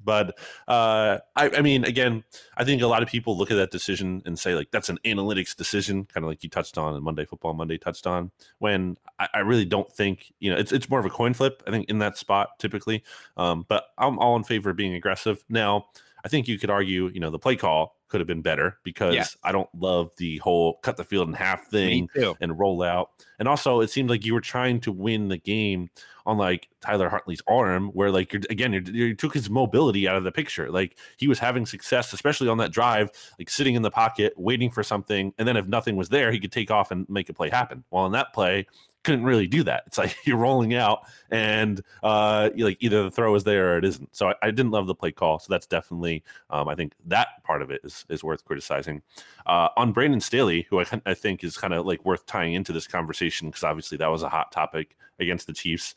[0.03, 2.23] But uh, I, I mean, again,
[2.57, 4.99] I think a lot of people look at that decision and say like that's an
[5.05, 8.31] analytics decision, kind of like you touched on in Monday Football Monday touched on.
[8.59, 11.63] When I, I really don't think you know it's it's more of a coin flip.
[11.67, 13.03] I think in that spot typically,
[13.37, 15.43] um, but I'm all in favor of being aggressive.
[15.49, 15.87] Now,
[16.23, 19.13] I think you could argue, you know, the play call could have been better because
[19.13, 19.37] Yes.
[19.43, 22.09] I don't love the whole cut the field in half thing
[22.41, 23.11] and roll out.
[23.37, 25.89] And also, it seemed like you were trying to win the game
[26.25, 30.15] on like Tyler Huntley's arm, where like you're again, you're, you took his mobility out
[30.15, 30.69] of the picture.
[30.69, 34.69] Like he was having success, especially on that drive, like sitting in the pocket, waiting
[34.69, 37.33] for something, and then if nothing was there, he could take off and make a
[37.33, 37.83] play happen.
[37.89, 38.67] While in that play,
[39.03, 39.83] couldn't really do that.
[39.87, 43.77] It's like you're rolling out, and uh, you like either the throw is there or
[43.77, 44.15] it isn't.
[44.15, 45.39] So I, I didn't love the play call.
[45.39, 49.01] So that's definitely, um, I think that part of it is is worth criticizing.
[49.45, 52.73] Uh, on Brandon Staley, who I, I think is kind of like worth tying into
[52.73, 55.95] this conversation because obviously that was a hot topic against the Chiefs.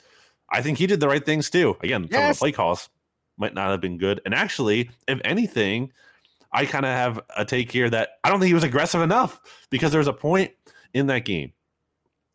[0.51, 1.77] I think he did the right things too.
[1.83, 2.91] Again, some of the play calls
[3.39, 4.21] might not have been good.
[4.25, 5.93] And actually, if anything,
[6.53, 9.41] I kind of have a take here that I don't think he was aggressive enough
[9.71, 10.53] because there was a point
[10.93, 11.53] in that game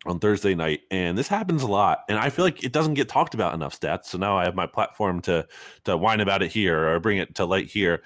[0.10, 3.10] on Thursday night, and this happens a lot, and I feel like it doesn't get
[3.10, 3.80] talked about enough.
[3.80, 4.06] Stats.
[4.06, 5.48] So now I have my platform to
[5.86, 8.04] to whine about it here or bring it to light here.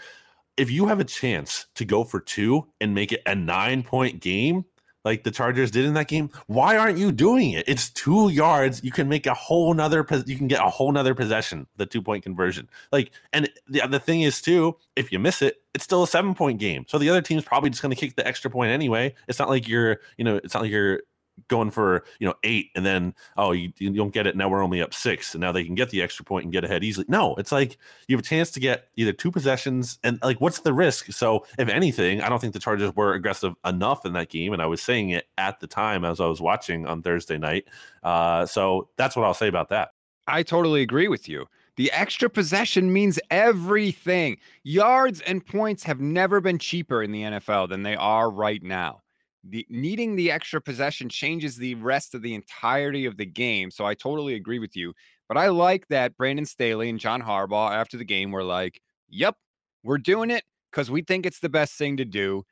[0.58, 4.22] If you have a chance to go for two and make it a nine point
[4.22, 4.66] game,
[5.04, 7.68] like the Chargers did in that game, why aren't you doing it?
[7.68, 8.84] It's two yards.
[8.84, 10.06] You can make a whole nother.
[10.26, 11.68] You can get a whole nother possession.
[11.78, 12.70] The two point conversion.
[12.92, 16.36] Like, and the the thing is too, if you miss it, it's still a seven
[16.36, 16.86] point game.
[16.88, 19.16] So the other team's probably just going to kick the extra point anyway.
[19.28, 21.02] It's not like you're, you know, it's not like you're
[21.48, 24.64] going for you know eight and then oh you, you don't get it now we're
[24.64, 27.06] only up six and now they can get the extra point and get ahead easily
[27.10, 30.60] no it's like you have a chance to get either two possessions and like what's
[30.60, 34.30] the risk so if anything i don't think the chargers were aggressive enough in that
[34.30, 37.38] game and i was saying it at the time as i was watching on thursday
[37.38, 37.66] night
[38.04, 39.90] uh so that's what i'll say about that
[40.28, 41.46] I totally agree with you.
[41.78, 44.38] The extra possession means everything.
[44.64, 49.01] Yards and points have never been cheaper in the NFL than they are right now.
[49.44, 53.72] The needing the extra possession changes the rest of the entirety of the game.
[53.72, 54.94] So I totally agree with you.
[55.28, 59.36] But I like that Brandon Staley and John Harbaugh after the game were like, "Yep,
[59.84, 62.44] we're doing it because we think it's the best thing to do,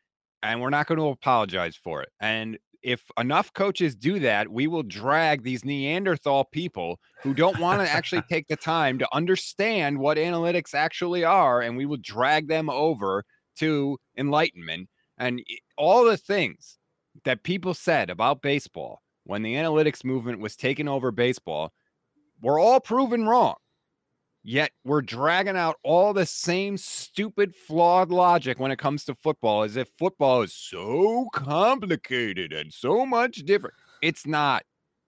[0.42, 4.68] and we're not going to apologize for it." And if enough coaches do that, we
[4.68, 10.00] will drag these Neanderthal people who don't want to actually take the time to understand
[10.00, 13.26] what analytics actually are, and we will drag them over
[13.58, 16.79] to enlightenment and eh, all the things
[17.24, 21.74] that people said about baseball when the analytics movement was taking over baseball
[22.42, 23.56] were all proven wrong.
[24.44, 29.64] Yet we're dragging out all the same stupid, flawed logic when it comes to football,
[29.64, 33.76] as if football is so complicated and so much different.
[34.02, 34.64] It's not.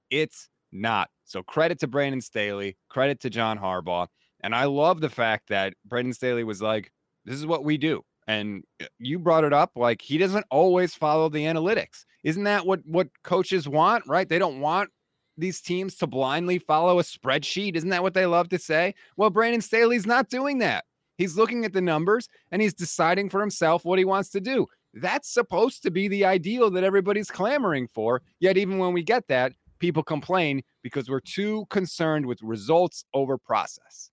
[0.10, 1.10] It's not.
[1.24, 4.08] So credit to Brandon Staley, credit to John Harbaugh.
[4.42, 6.92] And I love the fact that Brandon Staley was like,
[7.24, 8.04] this is what we do.
[8.32, 12.06] And uh, you brought it up like he doesn't always follow the analytics.
[12.24, 14.28] Isn't that what what coaches want, right?
[14.28, 14.90] They don't want
[15.38, 17.76] these teams to blindly follow a spreadsheet.
[17.76, 18.96] Isn't that what they love to say?
[19.18, 20.86] Well, Brandon Staley's not doing that.
[21.18, 24.68] He's looking at the numbers and he's deciding for himself what he wants to do.
[24.94, 28.22] That's supposed to be the ideal that everybody's clamoring for.
[28.40, 33.38] Yet, even when we get that, people complain because we're too concerned with results over
[33.38, 34.10] process.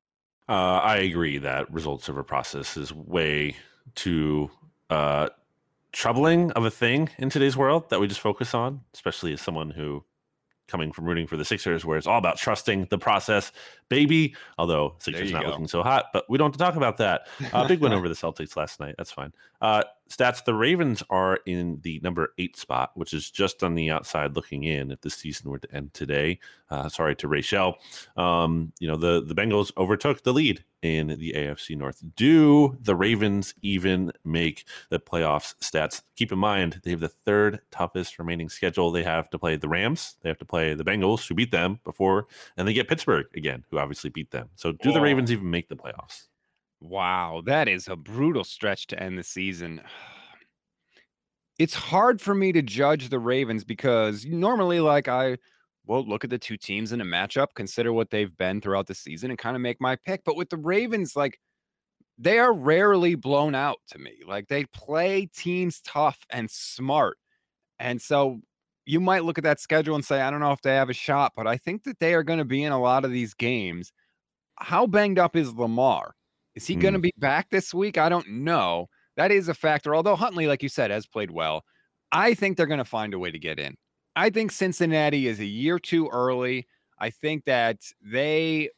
[0.48, 3.54] Uh, I agree that results over process is way
[3.94, 4.51] too
[4.90, 5.29] uh,
[5.92, 9.70] troubling of a thing in today's world that we just focus on, especially as someone
[9.70, 10.05] who
[10.68, 13.53] coming from rooting for the Sixers, where it's all about trusting the process,
[13.88, 14.35] baby.
[14.59, 15.51] Although Sixers not go.
[15.51, 17.27] looking so hot, but we don't have to talk about that.
[17.53, 18.94] Uh, big win over the Celtics last night.
[18.98, 19.33] That's fine.
[19.61, 23.90] Uh, stats: The Ravens are in the number eight spot, which is just on the
[23.90, 24.90] outside looking in.
[24.90, 26.38] If the season were to end today,
[26.71, 27.77] uh, sorry to Rachel.
[28.16, 32.03] Um, you know the the Bengals overtook the lead in the AFC North.
[32.16, 35.55] Do the Ravens even make the playoffs?
[35.61, 36.03] Stats.
[36.16, 38.90] Keep in mind they have the third toughest remaining schedule.
[38.90, 40.16] They have to play the Rams.
[40.23, 43.64] They have to play the Bengals, who beat them before, and they get Pittsburgh again,
[43.71, 44.49] who obviously beat them.
[44.57, 46.29] So do the Ravens even make the playoffs?
[46.80, 49.80] Wow, that is a brutal stretch to end the season.
[51.58, 55.38] It's hard for me to judge the Ravens because normally, like, I
[55.86, 58.94] will look at the two teams in a matchup, consider what they've been throughout the
[58.94, 60.22] season, and kind of make my pick.
[60.24, 61.38] But with the Ravens, like,
[62.18, 64.20] they are rarely blown out to me.
[64.26, 67.18] Like, they play teams tough and smart.
[67.80, 68.40] And so
[68.86, 70.94] you might look at that schedule and say, I don't know if they have a
[70.94, 73.34] shot, but I think that they are going to be in a lot of these
[73.34, 73.92] games.
[74.58, 76.14] How banged up is Lamar?
[76.54, 76.80] Is he mm.
[76.80, 77.98] going to be back this week?
[77.98, 78.88] I don't know.
[79.16, 79.94] That is a factor.
[79.94, 81.64] Although Huntley, like you said, has played well.
[82.12, 83.76] I think they're going to find a way to get in.
[84.16, 86.66] I think Cincinnati is a year too early.
[86.98, 88.70] I think that they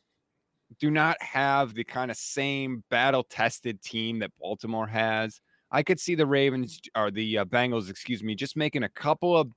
[0.79, 5.41] do not have the kind of same battle tested team that Baltimore has.
[5.71, 9.37] I could see the Ravens or the uh, Bengals, excuse me, just making a couple
[9.37, 9.51] of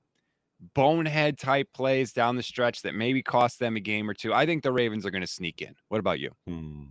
[0.74, 4.32] bonehead type plays down the stretch that maybe cost them a game or two.
[4.32, 5.74] I think the Ravens are going to sneak in.
[5.88, 6.30] What about you?
[6.46, 6.84] Hmm.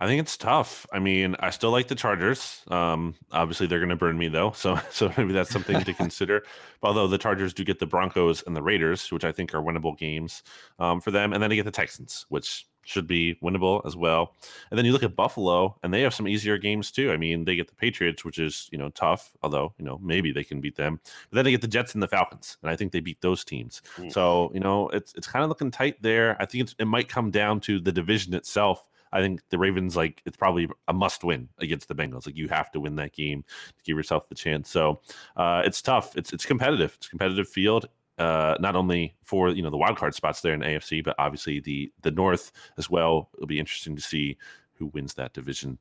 [0.00, 0.86] I think it's tough.
[0.92, 2.62] I mean, I still like the Chargers.
[2.68, 6.44] Um, obviously, they're going to burn me though, so so maybe that's something to consider.
[6.82, 9.98] Although the Chargers do get the Broncos and the Raiders, which I think are winnable
[9.98, 10.42] games
[10.78, 14.34] um, for them, and then they get the Texans, which should be winnable as well.
[14.70, 17.12] And then you look at Buffalo, and they have some easier games too.
[17.12, 20.32] I mean, they get the Patriots, which is you know tough, although you know maybe
[20.32, 21.00] they can beat them.
[21.30, 23.44] But then they get the Jets and the Falcons, and I think they beat those
[23.44, 23.82] teams.
[23.96, 24.12] Mm.
[24.12, 26.40] So you know it's it's kind of looking tight there.
[26.40, 30.22] I think it might come down to the division itself I think the Ravens like
[30.26, 32.26] it's probably a must win against the Bengals.
[32.26, 34.70] Like you have to win that game to give yourself the chance.
[34.70, 35.00] So
[35.36, 36.16] uh, it's tough.
[36.16, 36.94] It's it's competitive.
[36.96, 37.86] It's competitive field.
[38.18, 41.60] Uh, not only for you know the wild card spots there in AFC, but obviously
[41.60, 43.30] the the North as well.
[43.34, 44.36] It'll be interesting to see
[44.74, 45.78] who wins that division.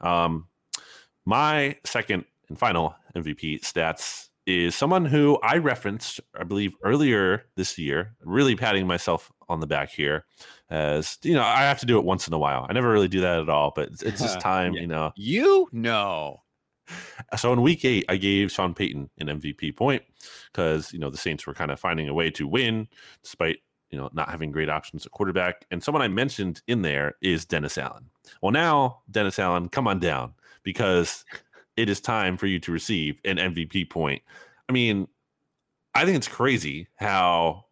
[0.00, 0.46] Um,
[1.24, 7.78] my second and final MVP stats is someone who I referenced, I believe, earlier this
[7.78, 8.14] year.
[8.24, 10.24] Really patting myself on the back here,
[10.70, 12.66] as you know, I have to do it once in a while.
[12.68, 14.80] I never really do that at all, but it's, it's just time, yeah.
[14.80, 15.12] you know.
[15.16, 16.42] You know.
[17.38, 20.02] So in week eight, I gave Sean Payton an MVP point
[20.52, 22.88] because you know the Saints were kind of finding a way to win
[23.22, 25.64] despite you know not having great options at quarterback.
[25.70, 28.10] And someone I mentioned in there is Dennis Allen.
[28.42, 30.34] Well, now Dennis Allen, come on down
[30.64, 31.24] because
[31.76, 34.22] it is time for you to receive an MVP point.
[34.68, 35.08] I mean,
[35.94, 37.66] I think it's crazy how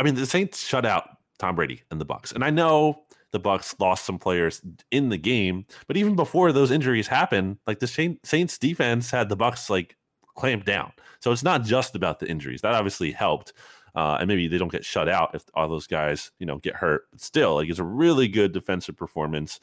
[0.00, 3.38] I mean the Saints shut out Tom Brady and the Bucks, And I know the
[3.38, 4.60] Bucks lost some players
[4.90, 9.36] in the game, but even before those injuries happened, like the Saints defense had the
[9.36, 9.96] Bucks like
[10.36, 10.92] clamped down.
[11.20, 12.62] So it's not just about the injuries.
[12.62, 13.52] That obviously helped.
[13.94, 16.76] Uh, and maybe they don't get shut out if all those guys, you know, get
[16.76, 17.02] hurt.
[17.10, 19.60] But still, like it's a really good defensive performance.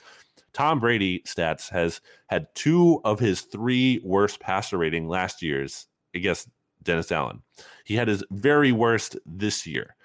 [0.53, 6.49] Tom Brady stats has had two of his three worst passer rating last year's against
[6.83, 7.41] Dennis Allen.
[7.85, 9.95] He had his very worst this year.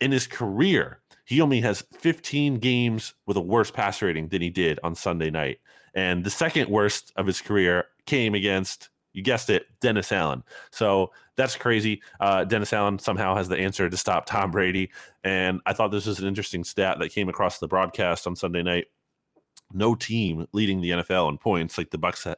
[0.00, 4.50] In his career, he only has 15 games with a worse pass rating than he
[4.50, 5.58] did on Sunday night.
[5.94, 10.44] And the second worst of his career came against You guessed it, Dennis Allen.
[10.70, 12.02] So that's crazy.
[12.20, 14.90] Uh, Dennis Allen somehow has the answer to stop Tom Brady.
[15.24, 18.62] And I thought this was an interesting stat that came across the broadcast on Sunday
[18.62, 18.86] night.
[19.72, 22.34] No team leading the NFL in points like the Bucks uh,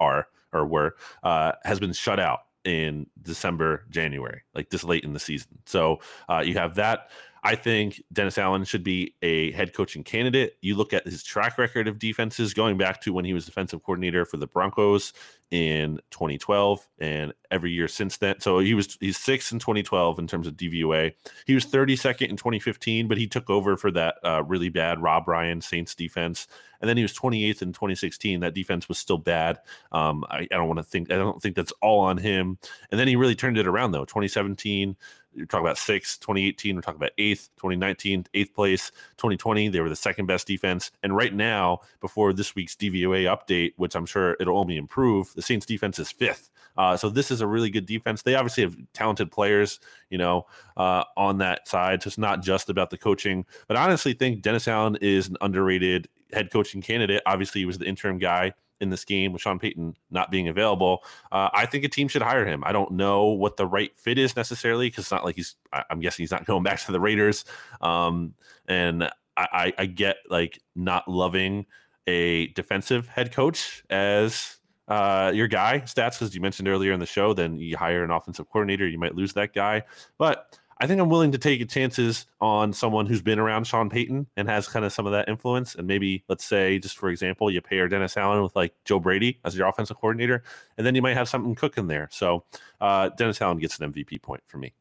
[0.00, 5.12] are or were uh, has been shut out in December, January, like this late in
[5.12, 5.58] the season.
[5.66, 7.10] So uh, you have that.
[7.44, 10.58] I think Dennis Allen should be a head coaching candidate.
[10.60, 13.82] You look at his track record of defenses going back to when he was defensive
[13.82, 15.12] coordinator for the Broncos
[15.50, 18.38] in 2012 and every year since then.
[18.38, 21.12] So he was he's sixth in 2012 in terms of DVOA.
[21.44, 25.26] He was 32nd in 2015, but he took over for that uh, really bad Rob
[25.26, 26.46] Ryan Saints defense.
[26.80, 28.40] And then he was 28th in 2016.
[28.40, 29.58] That defense was still bad.
[29.92, 32.58] Um, I, I don't want to think I don't think that's all on him.
[32.90, 34.04] And then he really turned it around though.
[34.04, 34.96] 2017
[35.34, 39.88] you're talking about sixth, 2018, we're talking about eighth, 2019, eighth place, 2020, they were
[39.88, 40.90] the second best defense.
[41.02, 45.42] And right now, before this week's DVOA update, which I'm sure it'll only improve, the
[45.42, 46.50] Saints defense is fifth.
[46.76, 48.22] Uh, so this is a really good defense.
[48.22, 49.80] They obviously have talented players,
[50.10, 52.02] you know, uh, on that side.
[52.02, 53.44] So it's not just about the coaching.
[53.68, 57.22] But I honestly think Dennis Allen is an underrated head coaching candidate.
[57.26, 61.02] Obviously, he was the interim guy in this game with Sean Payton not being available,
[61.30, 62.62] uh, I think a team should hire him.
[62.64, 65.56] I don't know what the right fit is necessarily because it's not like he's.
[65.72, 67.44] I, am guessing he's not going back to the Raiders.
[67.80, 68.34] Um,
[68.68, 71.66] and I, I get like not loving
[72.06, 74.58] a defensive head coach as
[74.88, 77.32] uh, your guy stats because you mentioned earlier in the show.
[77.32, 79.84] Then you hire an offensive coordinator, you might lose that guy,
[80.18, 84.26] but I think I'm willing to take chances on someone who's been around Sean Payton
[84.36, 85.76] and has kind of some of that influence.
[85.76, 89.38] And maybe, let's say, just for example, you pair Dennis Allen with like Joe Brady
[89.44, 90.42] as your offensive coordinator,
[90.76, 92.08] and then you might have something cooking there.
[92.10, 92.42] So
[92.80, 94.74] uh, Dennis Allen gets an MVP point for me.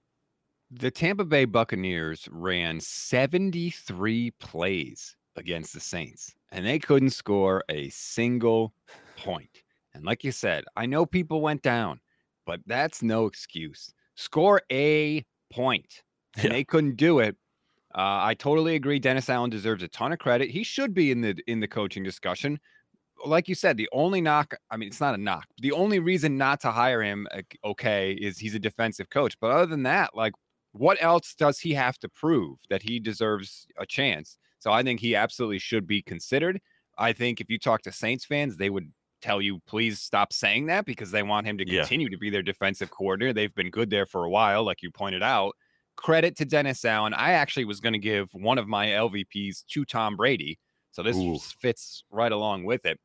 [0.72, 7.90] The Tampa Bay Buccaneers ran 73 plays against the Saints, and they couldn't score a
[7.90, 8.74] single
[9.18, 9.62] point.
[9.94, 12.00] And like you said, I know people went down,
[12.48, 13.94] but that's no excuse.
[14.16, 16.04] Score a point.
[16.36, 16.52] And yeah.
[16.52, 17.36] they couldn't do it.
[17.94, 19.00] Uh, I totally agree.
[19.00, 20.50] Dennis Allen deserves a ton of credit.
[20.50, 22.60] He should be in the in the coaching discussion.
[23.26, 25.46] Like you said, the only knock, I mean, it's not a knock.
[25.60, 27.28] The only reason not to hire him,
[27.64, 29.36] okay, is he's a defensive coach.
[29.40, 30.34] But other than that, like,
[30.72, 34.38] what else does he have to prove that he deserves a chance?
[34.60, 36.60] So I think he absolutely should be considered.
[36.98, 38.92] I think if you talk to Saints fans, they would
[39.22, 42.12] tell you please stop saying that because they want him to continue yeah.
[42.12, 43.34] to be their defensive coordinator.
[43.34, 45.56] They've been good there for a while, like you pointed out.
[45.96, 47.14] Credit to Dennis Allen.
[47.14, 50.58] I actually was going to give one of my LVPs to Tom Brady.
[50.92, 51.38] So this Ooh.
[51.38, 53.00] fits right along with it.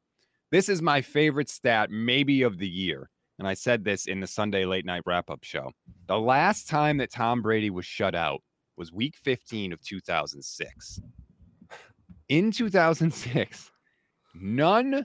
[0.51, 3.11] This is my favorite stat, maybe of the year.
[3.39, 5.73] And I said this in the Sunday late night wrap up show.
[6.07, 8.43] The last time that Tom Brady was shut out
[8.77, 11.01] was week 15 of 2006.
[12.29, 13.71] In 2006,
[14.35, 15.05] none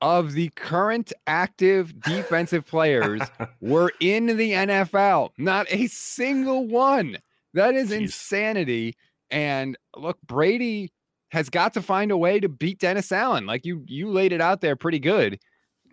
[0.00, 3.20] of the current active defensive players
[3.60, 5.30] were in the NFL.
[5.38, 7.18] Not a single one.
[7.54, 8.02] That is Jeez.
[8.02, 8.96] insanity.
[9.30, 10.92] And look, Brady
[11.30, 13.46] has got to find a way to beat Dennis Allen.
[13.46, 15.38] Like you you laid it out there pretty good.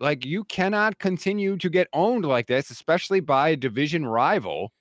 [0.00, 4.72] Like you cannot continue to get owned like this, especially by a division rival.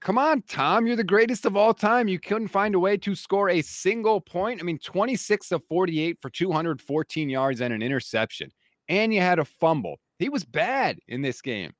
[0.00, 0.86] Come on, Tom.
[0.86, 2.06] You're the greatest of all time.
[2.06, 4.60] You couldn't find a way to score a single point.
[4.60, 8.50] I mean, 26 of 48 for 214 yards and an interception.
[8.88, 9.98] And you had a fumble.
[10.18, 11.72] He was bad in this game.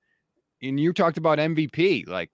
[0.63, 2.09] And you talked about MVP.
[2.09, 2.31] Like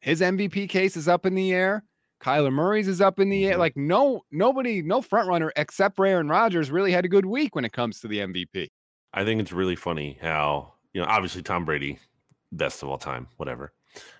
[0.00, 1.82] his MVP case is up in the air.
[2.22, 3.52] Kyler Murray's is up in the air.
[3.52, 3.60] Mm-hmm.
[3.60, 7.54] Like no, nobody, no front runner except for Aaron Rodgers really had a good week
[7.56, 8.68] when it comes to the MVP.
[9.12, 11.98] I think it's really funny how, you know, obviously Tom Brady,
[12.52, 13.72] best of all time, whatever.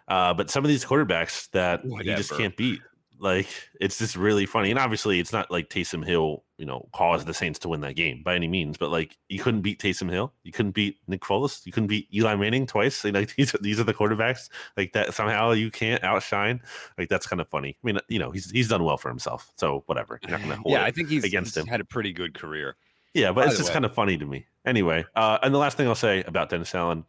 [0.09, 2.11] Uh, but some of these quarterbacks that Whatever.
[2.11, 2.81] you just can't beat.
[3.19, 3.49] Like
[3.81, 7.33] it's just really funny, and obviously it's not like Taysom Hill, you know, caused the
[7.33, 8.77] Saints to win that game by any means.
[8.77, 12.09] But like you couldn't beat Taysom Hill, you couldn't beat Nick Foles, you couldn't beat
[12.15, 13.03] Eli Manning twice.
[13.05, 15.15] Like these, are, these are the quarterbacks like that.
[15.15, 16.61] Somehow you can't outshine.
[16.99, 17.79] Like that's kind of funny.
[17.83, 20.21] I mean, you know, he's he's done well for himself, so whatever.
[20.67, 21.69] yeah, I think he's against he's him.
[21.69, 22.77] Had a pretty good career.
[23.15, 23.75] Yeah, but By it's just way.
[23.75, 24.47] kind of funny to me.
[24.67, 27.07] Anyway, uh, and the last thing I'll say about Dennis Allen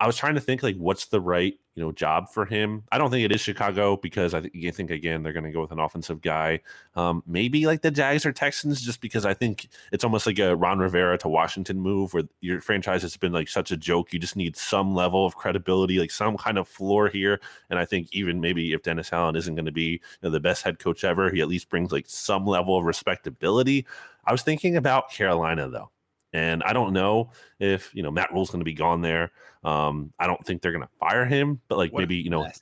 [0.00, 2.84] I was trying to think like what's the right you know job for him.
[2.90, 5.50] I don't think it is Chicago because I think, I think again they're going to
[5.50, 6.60] go with an offensive guy.
[6.94, 10.56] Um, maybe like the Jags or Texans, just because I think it's almost like a
[10.56, 14.12] Ron Rivera to Washington move, where your franchise has been like such a joke.
[14.12, 17.40] You just need some level of credibility, like some kind of floor here.
[17.70, 20.40] And I think even maybe if Dennis Allen isn't going to be you know, the
[20.40, 23.86] best head coach ever, he at least brings like some level of respectability.
[24.26, 25.90] I was thinking about Carolina though.
[26.34, 27.30] And I don't know
[27.60, 29.30] if you know Matt Rhule's going to be gone there.
[29.62, 32.42] Um, I don't think they're going to fire him, but like what maybe you know
[32.42, 32.60] mess.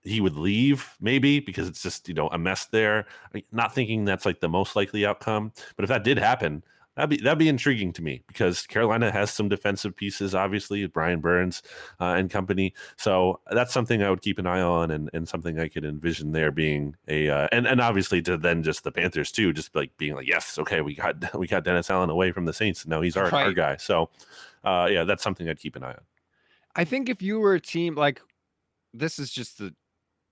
[0.00, 3.06] he would leave maybe because it's just you know a mess there.
[3.52, 6.64] Not thinking that's like the most likely outcome, but if that did happen,
[6.96, 11.20] That'd be that'd be intriguing to me because Carolina has some defensive pieces, obviously Brian
[11.20, 11.62] Burns
[11.98, 12.74] uh, and company.
[12.98, 16.32] So that's something I would keep an eye on, and, and something I could envision
[16.32, 19.96] there being a uh, and and obviously to then just the Panthers too, just like
[19.96, 23.00] being like, yes, okay, we got we got Dennis Allen away from the Saints, now
[23.00, 23.46] he's our, right.
[23.46, 23.76] our guy.
[23.78, 24.10] So
[24.62, 26.04] uh, yeah, that's something I'd keep an eye on.
[26.76, 28.20] I think if you were a team like
[28.92, 29.74] this is just the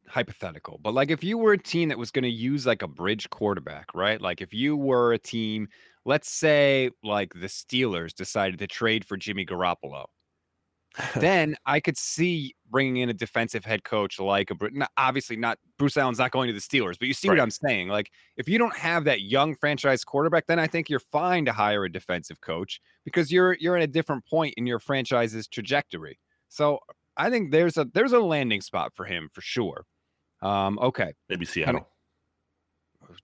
[0.06, 2.88] hypothetical, but like if you were a team that was going to use like a
[2.88, 4.20] bridge quarterback, right?
[4.20, 5.68] Like if you were a team
[6.04, 10.06] let's say like the Steelers decided to trade for Jimmy Garoppolo.
[11.16, 14.56] then I could see bringing in a defensive head coach like a
[14.96, 17.38] obviously not Bruce Allen's not going to the Steelers, but you see right.
[17.38, 17.88] what I'm saying.
[17.88, 21.52] Like if you don't have that young franchise quarterback, then I think you're fine to
[21.52, 26.18] hire a defensive coach because you're you're at a different point in your franchise's trajectory.
[26.48, 26.80] So
[27.16, 29.84] I think there's a there's a landing spot for him for sure.
[30.42, 31.86] Um, okay, maybe Seattle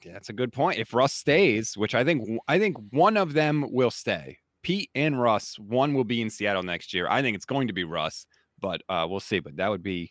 [0.05, 0.79] that's a good point.
[0.79, 4.39] If Russ stays, which I think I think one of them will stay.
[4.63, 7.07] Pete and Russ, one will be in Seattle next year.
[7.09, 8.27] I think it's going to be Russ,
[8.61, 9.39] but uh, we'll see.
[9.39, 10.11] But that would be,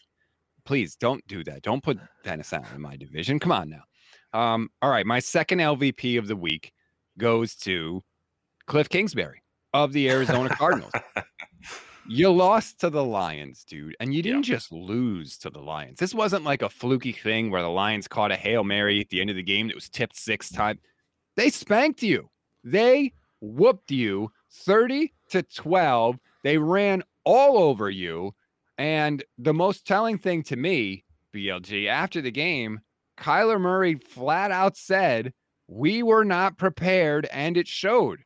[0.64, 1.62] please don't do that.
[1.62, 3.38] Don't put Dennis Allen in my division.
[3.38, 3.84] Come on now.
[4.40, 6.72] Um, all right, my second LVP of the week
[7.18, 8.02] goes to
[8.68, 9.42] Cliff Kingsbury
[9.74, 10.94] of the Arizona Cardinals.
[12.08, 14.56] You lost to the Lions, dude, and you didn't yeah.
[14.56, 15.98] just lose to the Lions.
[15.98, 19.22] This wasn't like a fluky thing where the Lions caught a Hail Mary at the
[19.22, 20.58] end of the game that was tipped six mm-hmm.
[20.58, 20.80] times.
[21.36, 22.30] They spanked you.
[22.64, 26.20] They whooped you 30 to 12.
[26.44, 28.36] They ran all over you.
[28.78, 32.82] And the most telling thing to me, BLG, after the game,
[33.18, 35.34] Kyler Murray flat out said,
[35.68, 38.20] We were not prepared, and it showed.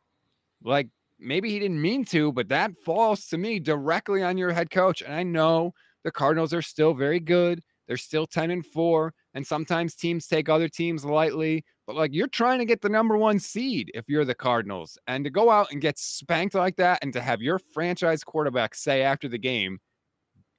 [0.64, 0.90] Like
[1.20, 5.02] maybe he didn't mean to, but that falls to me directly on your head coach.
[5.02, 7.62] And I know the Cardinals are still very good.
[7.88, 9.14] They're still 10 and 4.
[9.34, 11.64] And sometimes teams take other teams lightly.
[11.88, 14.98] But like you're trying to get the number one seed if you're the Cardinals.
[15.08, 18.76] And to go out and get spanked like that and to have your franchise quarterback
[18.76, 19.80] say after the game,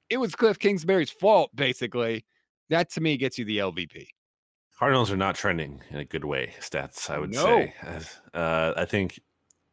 [0.09, 2.25] it was Cliff Kingsbury's fault, basically.
[2.69, 4.07] That to me gets you the LVP.
[4.77, 6.53] Cardinals are not trending in a good way.
[6.59, 7.43] Stats, I would no.
[7.43, 7.73] say.
[8.33, 9.19] Uh, I think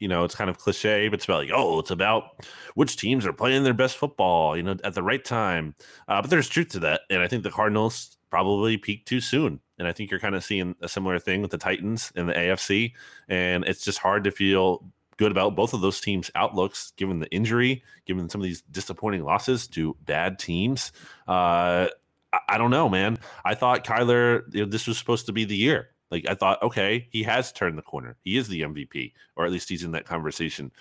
[0.00, 2.44] you know, it's kind of cliche, but it's about like, oh, it's about
[2.74, 5.74] which teams are playing their best football, you know, at the right time.
[6.06, 9.60] Uh, but there's truth to that, and I think the Cardinals probably peaked too soon,
[9.78, 12.34] and I think you're kind of seeing a similar thing with the Titans in the
[12.34, 12.92] AFC,
[13.28, 14.84] and it's just hard to feel
[15.16, 19.24] good about both of those teams' outlooks, given the injury, given some of these disappointing
[19.24, 20.92] losses to bad teams.
[21.26, 21.88] Uh,
[22.32, 23.18] I, I don't know, man.
[23.44, 26.62] I thought Kyler, you know, this was supposed to be the year like I thought,
[26.62, 28.16] okay, he has turned the corner.
[28.22, 30.72] He is the MVP, or at least he's in that conversation.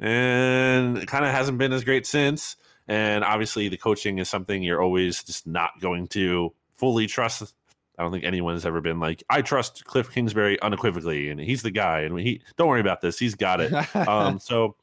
[0.00, 2.56] And it kind of hasn't been as great since.
[2.88, 7.54] And obviously, the coaching is something you're always just not going to fully trust.
[7.98, 11.62] I don't think anyone has ever been like, I trust Cliff Kingsbury unequivocally, and he's
[11.62, 12.00] the guy.
[12.00, 13.72] And he don't worry about this, he's got it.
[13.96, 14.76] um, so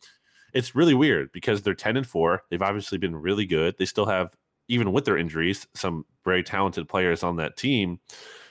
[0.53, 2.43] it's really weird because they're ten and four.
[2.49, 3.75] They've obviously been really good.
[3.77, 4.35] They still have,
[4.69, 7.99] even with their injuries, some very talented players on that team,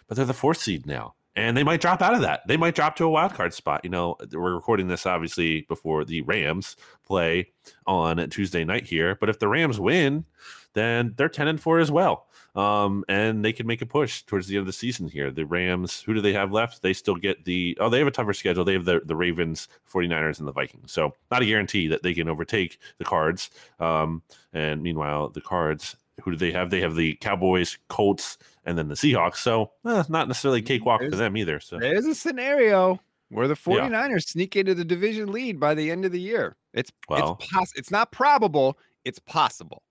[0.07, 2.47] but they're the fourth seed now and they might drop out of that.
[2.47, 3.81] They might drop to a wild card spot.
[3.83, 7.51] You know, we're recording this obviously before the Rams play
[7.87, 9.17] on Tuesday night here.
[9.19, 10.27] But if the Rams win,
[10.75, 12.27] then they're 10 and 4 as well.
[12.55, 15.31] Um, and they can make a push towards the end of the season here.
[15.31, 16.83] The Rams, who do they have left?
[16.83, 18.65] They still get the oh, they have a tougher schedule.
[18.65, 20.93] They have the, the Ravens, 49ers, and the Vikings.
[20.93, 23.51] So not a guarantee that they can overtake the cards.
[23.79, 24.23] Um,
[24.53, 26.71] and meanwhile, the cards who do they have?
[26.71, 29.37] They have the Cowboys, Colts, and then the Seahawks.
[29.37, 31.61] So eh, not necessarily cakewalk there's, for them either.
[31.61, 33.01] So there's a scenario
[33.31, 34.19] where the 49ers yeah.
[34.19, 36.57] sneak into the division lead by the end of the year.
[36.75, 39.83] It's well, it's poss- it's not probable, it's possible.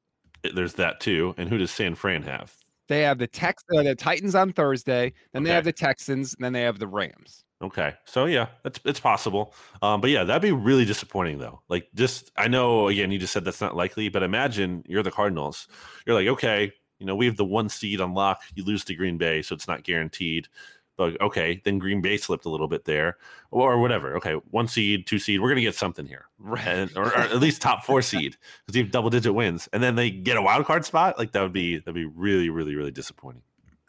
[0.53, 1.33] There's that too.
[1.37, 2.55] And who does San Fran have?
[2.87, 5.49] They have the Tex uh, the Titans on Thursday, then okay.
[5.49, 7.43] they have the Texans, and then they have the Rams.
[7.61, 9.53] Okay, so yeah, it's it's possible.
[9.81, 11.61] Um, but yeah, that'd be really disappointing though.
[11.67, 15.11] Like, just I know again, you just said that's not likely, but imagine you're the
[15.11, 15.67] Cardinals.
[16.05, 18.43] You're like, okay, you know, we have the one seed on lock.
[18.55, 20.47] You lose to Green Bay, so it's not guaranteed.
[20.95, 23.17] But okay, then Green Bay slipped a little bit there,
[23.51, 24.15] or whatever.
[24.17, 26.89] Okay, one seed, two seed, we're gonna get something here, right?
[26.95, 29.95] or, or at least top four seed because you have double digit wins, and then
[29.95, 31.17] they get a wild card spot.
[31.17, 33.43] Like that would be that'd be really, really, really disappointing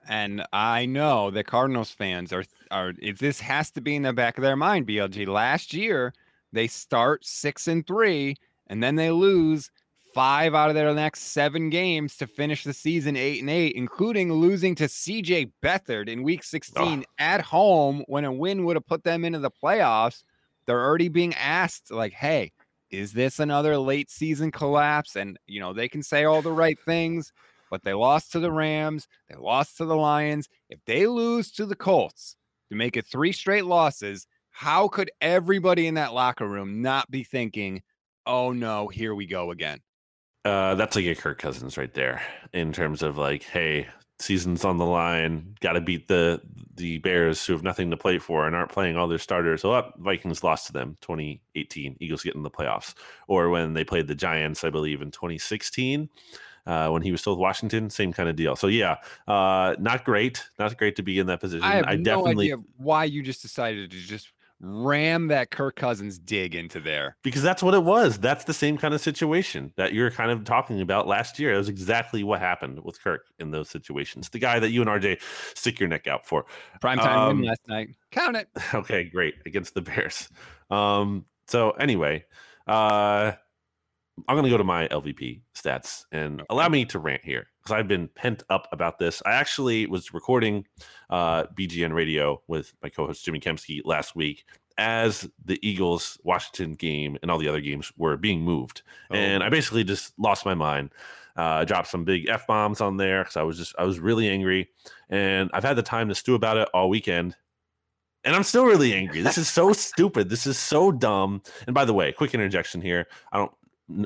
[0.09, 4.39] and I know that Cardinals fans are are this has to be in the back
[4.39, 4.87] of their mind.
[4.87, 6.13] BLG last year
[6.53, 8.37] they start six and three,
[8.67, 9.71] and then they lose
[10.13, 14.33] five out of their next seven games to finish the season eight and eight, including
[14.33, 17.13] losing to CJ Beathard in Week 16 oh.
[17.19, 20.25] at home when a win would have put them into the playoffs.
[20.67, 22.53] They're already being asked, like, "Hey,
[22.91, 26.79] is this another late season collapse?" And you know they can say all the right
[26.85, 27.33] things
[27.71, 29.07] but they lost to the Rams.
[29.29, 30.49] They lost to the Lions.
[30.69, 32.37] If they lose to the Colts
[32.71, 37.25] to make it three straight losses, How could everybody in that locker room not be
[37.25, 37.83] thinking,
[38.27, 39.81] "Oh no, here we go again"?
[40.45, 43.87] Uh, that's like a Kirk Cousins right there in terms of like, hey,
[44.19, 46.41] season's on the line, got to beat the
[46.77, 49.61] the Bears who have nothing to play for and aren't playing all their starters.
[49.61, 51.97] So up, Vikings lost to them 2018.
[52.01, 52.95] Eagles get in the playoffs,
[53.29, 56.09] or when they played the Giants, I believe in 2016.
[56.67, 58.55] Uh, when he was still with Washington, same kind of deal.
[58.57, 58.97] So yeah,
[59.27, 61.65] uh, not great, not great to be in that position.
[61.65, 64.33] I have I no definitely idea why you just decided to just
[64.63, 67.17] ram that Kirk Cousins dig into there.
[67.23, 68.19] because that's what it was.
[68.19, 71.53] That's the same kind of situation that you were kind of talking about last year.
[71.53, 74.29] That was exactly what happened with Kirk in those situations.
[74.29, 75.21] The guy that you and RJ
[75.55, 76.45] stick your neck out for.
[76.83, 77.89] Primetime Um, win last night.
[78.11, 78.49] Count it.
[78.75, 80.29] Okay, great against the Bears.
[80.71, 82.25] Um, so anyway,
[82.67, 83.33] uh,
[84.29, 87.89] I'm gonna go to my LVP stats and allow me to rant here because I've
[87.89, 89.23] been pent up about this.
[89.27, 90.67] I actually was recording
[91.11, 94.45] uh, BGN Radio with my co-host Jimmy Kempski last week
[94.79, 99.49] as the Eagles Washington game and all the other games were being moved, and I
[99.49, 100.91] basically just lost my mind.
[101.37, 104.29] Uh, dropped some big f bombs on there because I was just I was really
[104.29, 104.69] angry,
[105.09, 107.37] and I've had the time to stew about it all weekend
[108.25, 109.23] and I'm still really angry.
[109.23, 110.29] This is so stupid.
[110.29, 111.43] This is so dumb.
[111.67, 113.07] And by the way, quick interjection here.
[113.33, 113.53] I don't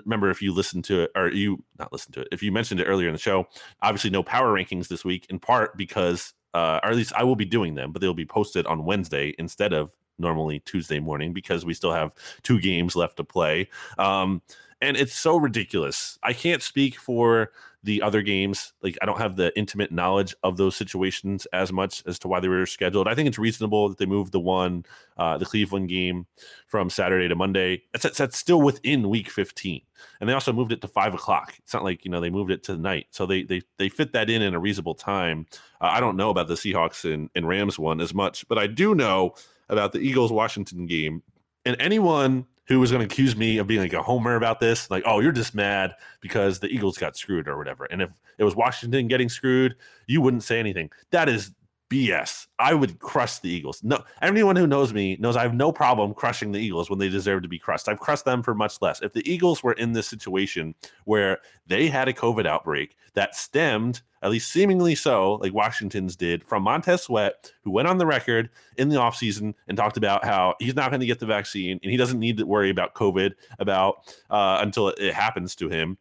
[0.04, 2.28] remember if you listened to it or you not listened to it.
[2.32, 3.46] If you mentioned it earlier in the show,
[3.82, 7.36] obviously no power rankings this week, in part because, uh, or at least I will
[7.36, 11.64] be doing them, but they'll be posted on Wednesday instead of normally Tuesday morning because
[11.64, 12.12] we still have
[12.42, 13.68] two games left to play.
[13.98, 14.42] Um,
[14.80, 16.18] and it's so ridiculous.
[16.22, 17.50] I can't speak for
[17.84, 18.72] the other games.
[18.82, 22.40] Like I don't have the intimate knowledge of those situations as much as to why
[22.40, 23.06] they were scheduled.
[23.06, 24.86] I think it's reasonable that they moved the one,
[25.18, 26.26] uh, the Cleveland game
[26.66, 27.82] from Saturday to Monday.
[27.92, 29.82] That's, that's still within week 15.
[30.20, 31.54] And they also moved it to five o'clock.
[31.58, 33.06] It's not like, you know, they moved it to the night.
[33.10, 35.46] So they, they, they fit that in in a reasonable time.
[35.80, 38.66] Uh, I don't know about the Seahawks and, and Rams one as much, but I
[38.66, 39.34] do know
[39.68, 41.22] about the Eagles Washington game
[41.64, 44.90] and anyone who was going to accuse me of being like a homer about this,
[44.90, 47.84] like, oh, you're just mad because the Eagles got screwed or whatever.
[47.86, 50.90] And if it was Washington getting screwed, you wouldn't say anything.
[51.10, 51.52] That is
[51.94, 52.48] BS.
[52.58, 53.80] I would crush the Eagles.
[53.84, 57.08] No, anyone who knows me knows I have no problem crushing the Eagles when they
[57.08, 57.88] deserve to be crushed.
[57.88, 59.00] I've crushed them for much less.
[59.00, 60.74] If the Eagles were in this situation
[61.04, 61.38] where
[61.68, 66.64] they had a COVID outbreak that stemmed, at least seemingly so, like Washington's did, from
[66.64, 70.74] Montez Sweat, who went on the record in the offseason and talked about how he's
[70.74, 73.98] not going to get the vaccine and he doesn't need to worry about COVID about
[74.30, 75.96] uh, until it, it happens to him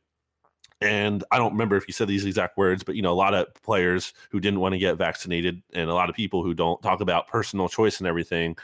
[0.84, 3.34] and I don't remember if he said these exact words, but you know, a lot
[3.34, 6.82] of players who didn't want to get vaccinated, and a lot of people who don't
[6.84, 8.58] talk about personal choice and everything.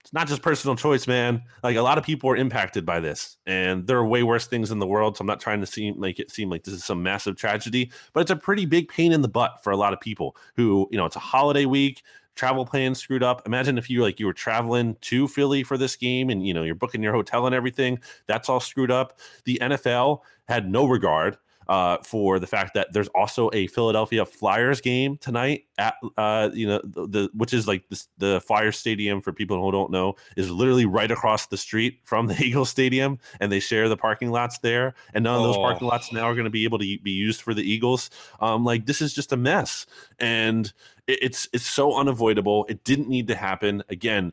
[0.00, 1.42] It's not just personal choice, man.
[1.64, 4.70] Like a lot of people are impacted by this, and there are way worse things
[4.70, 5.16] in the world.
[5.16, 7.90] So I'm not trying to seem make it seem like this is some massive tragedy,
[8.12, 10.88] but it's a pretty big pain in the butt for a lot of people who,
[10.92, 12.02] you know, it's a holiday week
[12.38, 13.42] travel plans screwed up.
[13.46, 16.62] Imagine if you like you were traveling to Philly for this game and you know
[16.62, 17.98] you're booking your hotel and everything.
[18.26, 19.18] That's all screwed up.
[19.44, 21.36] The NFL had no regard
[21.68, 26.66] uh, for the fact that there's also a Philadelphia Flyers game tonight at uh, you
[26.66, 30.14] know the, the which is like this, the Flyers Stadium for people who don't know
[30.36, 34.30] is literally right across the street from the Eagles Stadium, and they share the parking
[34.30, 34.94] lots there.
[35.14, 35.90] And none of those parking Oh.
[35.90, 38.10] lots now are going to be able to be used for the Eagles.
[38.40, 39.84] Um, like this is just a mess,
[40.18, 40.72] and
[41.06, 42.64] it- it's it's so unavoidable.
[42.68, 43.82] It didn't need to happen.
[43.88, 44.32] Again,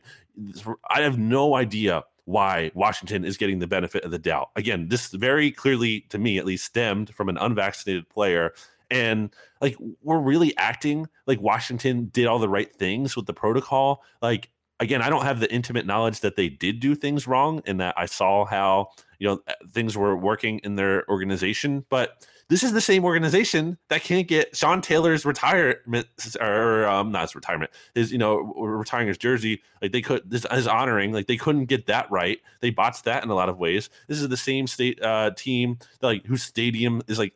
[0.90, 4.50] I have no idea why Washington is getting the benefit of the doubt.
[4.56, 8.52] Again, this very clearly, to me at least, stemmed from an unvaccinated player.
[8.90, 14.02] And like, we're really acting like Washington did all the right things with the protocol.
[14.20, 14.50] Like,
[14.80, 17.94] again, I don't have the intimate knowledge that they did do things wrong and that
[17.96, 21.84] I saw how, you know, things were working in their organization.
[21.88, 26.06] But this is the same organization that can't get Sean Taylor's retirement
[26.40, 29.62] or um, not his retirement, his you know retiring his jersey.
[29.82, 32.38] Like they could this his honoring, like they couldn't get that right.
[32.60, 33.90] They botched that in a lot of ways.
[34.06, 37.34] This is the same state uh, team that, like whose stadium is like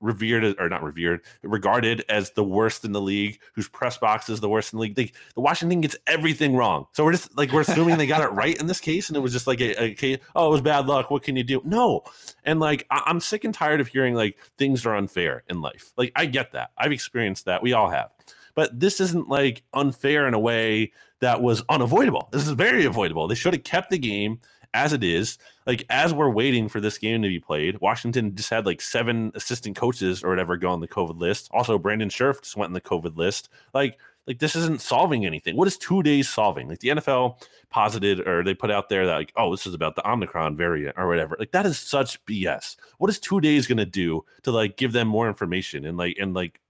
[0.00, 4.40] revered or not revered, regarded as the worst in the league, whose press box is
[4.40, 4.94] the worst in the league.
[4.94, 6.86] They, the Washington gets everything wrong.
[6.92, 9.20] So we're just like we're assuming they got it right in this case, and it
[9.20, 10.18] was just like a, a case.
[10.34, 11.10] Oh, it was bad luck.
[11.10, 11.60] What can you do?
[11.64, 12.02] No,
[12.44, 15.92] and like I, I'm sick and tired of hearing like things are unfair in life.
[15.96, 16.70] Like I get that.
[16.78, 17.62] I've experienced that.
[17.62, 18.10] We all have.
[18.54, 22.28] But this isn't like unfair in a way that was unavoidable.
[22.32, 23.28] This is very avoidable.
[23.28, 24.40] They should have kept the game
[24.74, 25.38] as it is.
[25.66, 29.32] Like as we're waiting for this game to be played, Washington just had like seven
[29.34, 31.48] assistant coaches or whatever go on the COVID list.
[31.52, 33.48] Also, Brandon Scherff just went on the COVID list.
[33.74, 35.56] Like, like this isn't solving anything.
[35.56, 36.68] What is two days solving?
[36.68, 39.96] Like the NFL posited or they put out there that like, oh, this is about
[39.96, 41.34] the Omicron variant or whatever.
[41.38, 42.76] Like that is such BS.
[42.98, 46.34] What is two days gonna do to like give them more information and like and
[46.34, 46.60] like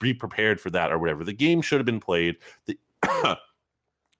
[0.00, 1.22] be prepared for that or whatever?
[1.22, 2.36] The game should have been played.
[2.66, 2.76] The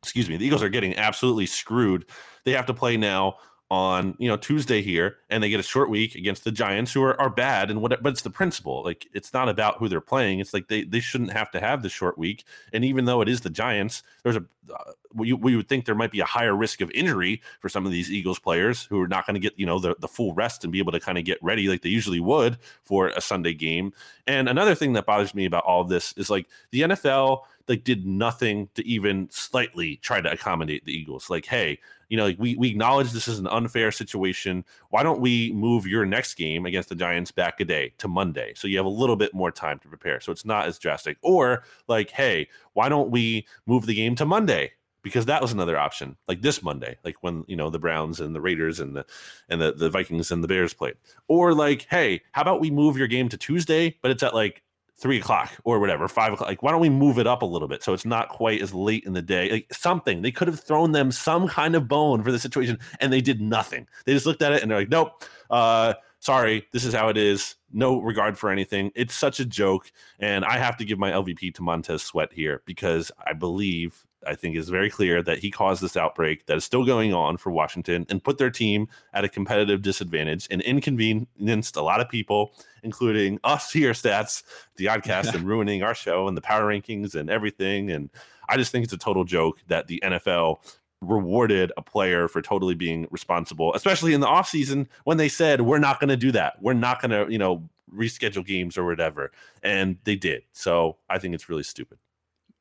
[0.05, 2.07] excuse me, the Eagles are getting absolutely screwed.
[2.45, 3.37] They have to play now
[3.71, 7.03] on you know Tuesday here, and they get a short week against the Giants, who
[7.03, 8.03] are, are bad and what.
[8.03, 8.83] But it's the principle.
[8.85, 10.41] Like it's not about who they're playing.
[10.41, 12.45] It's like they they shouldn't have to have the short week.
[12.73, 15.95] And even though it is the Giants, there's a uh, we, we would think there
[15.95, 19.07] might be a higher risk of injury for some of these Eagles players who are
[19.07, 21.19] not going to get you know the the full rest and be able to kind
[21.19, 23.93] of get ready like they usually would for a Sunday game.
[24.27, 27.85] And another thing that bothers me about all of this is like the NFL like
[27.85, 31.31] did nothing to even slightly try to accommodate the Eagles.
[31.31, 31.79] Like, hey,
[32.15, 34.65] you know, like we we acknowledge this is an unfair situation.
[34.91, 38.53] Why don't we move your next game against the Giants back a day to Monday
[38.55, 41.17] so you have a little bit more time to prepare, so it's not as drastic.
[41.23, 44.71] Or like, hey, why don't we move the game to Monday?
[45.03, 48.33] Because that was another option, like this Monday, like when you know the Browns and
[48.33, 49.05] the Raiders and the
[49.49, 50.95] and the, the Vikings and the Bears played.
[51.27, 54.63] Or like, hey, how about we move your game to Tuesday, but it's at like
[54.97, 56.49] three o'clock or whatever, five o'clock.
[56.49, 58.73] Like, why don't we move it up a little bit so it's not quite as
[58.73, 59.51] late in the day?
[59.51, 60.23] Like something.
[60.23, 63.41] They could have thrown them some kind of bone for the situation, and they did
[63.41, 63.87] nothing.
[64.05, 65.25] They just looked at it and they're like, nope.
[65.51, 67.57] Uh, sorry, this is how it is.
[67.73, 68.93] No regard for anything.
[68.95, 69.91] It's such a joke.
[70.21, 74.35] And I have to give my LVP to Montez Sweat here because I believe I
[74.35, 77.51] think is very clear that he caused this outbreak that is still going on for
[77.51, 82.55] Washington and put their team at a competitive disadvantage and inconvenienced a lot of people,
[82.83, 84.43] including us here, stats,
[84.77, 87.91] the oddcast, and ruining our show and the power rankings and everything.
[87.91, 88.11] And
[88.49, 90.59] I just think it's a total joke that the NFL
[91.01, 95.79] rewarded a player for totally being responsible, especially in the offseason when they said, we're
[95.79, 96.61] not going to do that.
[96.63, 99.31] We're not going to, you know, reschedule games or whatever.
[99.63, 100.43] And they did.
[100.53, 101.99] So I think it's really stupid.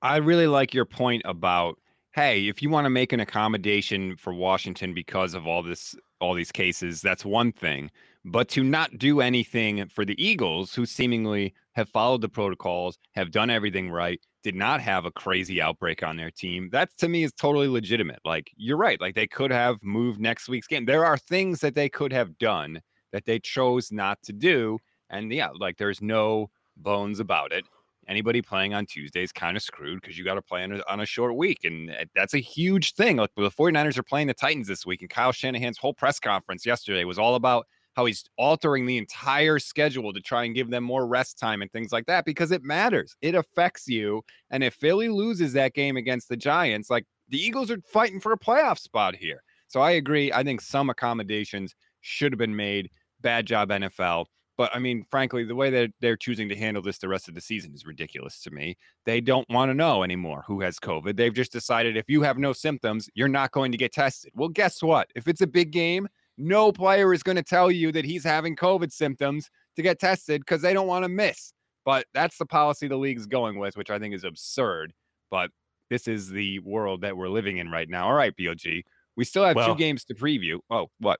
[0.03, 1.79] I really like your point about
[2.13, 6.33] hey, if you want to make an accommodation for Washington because of all this all
[6.33, 7.89] these cases, that's one thing.
[8.25, 13.31] But to not do anything for the Eagles, who seemingly have followed the protocols, have
[13.31, 17.23] done everything right, did not have a crazy outbreak on their team, that to me
[17.23, 18.19] is totally legitimate.
[18.25, 18.99] Like you're right.
[18.99, 20.85] Like they could have moved next week's game.
[20.85, 22.81] There are things that they could have done
[23.13, 24.79] that they chose not to do.
[25.09, 27.65] And yeah, like there's no bones about it
[28.07, 30.81] anybody playing on Tuesday is kind of screwed because you got to play on a,
[30.87, 31.59] on a short week.
[31.63, 33.17] And eh, that's a huge thing.
[33.17, 36.65] Like the 49ers are playing the Titans this week, and Kyle Shanahan's whole press conference
[36.65, 40.83] yesterday was all about how he's altering the entire schedule to try and give them
[40.83, 43.15] more rest time and things like that because it matters.
[43.21, 44.23] It affects you.
[44.49, 48.31] And if Philly loses that game against the Giants, like the Eagles are fighting for
[48.31, 49.43] a playoff spot here.
[49.67, 50.31] So I agree.
[50.31, 52.89] I think some accommodations should have been made.
[53.21, 54.25] Bad job, NFL.
[54.57, 57.33] But I mean, frankly, the way that they're choosing to handle this the rest of
[57.33, 58.77] the season is ridiculous to me.
[59.05, 61.17] They don't want to know anymore who has COVID.
[61.17, 64.31] They've just decided if you have no symptoms, you're not going to get tested.
[64.35, 65.09] Well, guess what?
[65.15, 68.55] If it's a big game, no player is going to tell you that he's having
[68.55, 71.53] COVID symptoms to get tested because they don't want to miss.
[71.85, 74.93] But that's the policy the league's going with, which I think is absurd.
[75.29, 75.49] But
[75.89, 78.07] this is the world that we're living in right now.
[78.07, 78.83] All right, BLG.
[79.15, 80.59] We still have well, two games to preview.
[80.69, 81.19] Oh, what?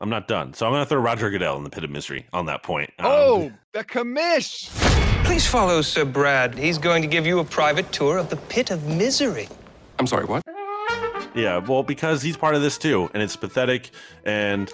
[0.00, 0.54] I'm not done.
[0.54, 2.90] So I'm going to throw Roger Goodell in the pit of misery on that point.
[3.00, 4.70] Um, oh, the commish.
[5.24, 6.56] Please follow Sir Brad.
[6.56, 9.48] He's going to give you a private tour of the pit of misery.
[9.98, 10.42] I'm sorry, what?
[11.34, 13.90] Yeah, well, because he's part of this too, and it's pathetic.
[14.24, 14.72] And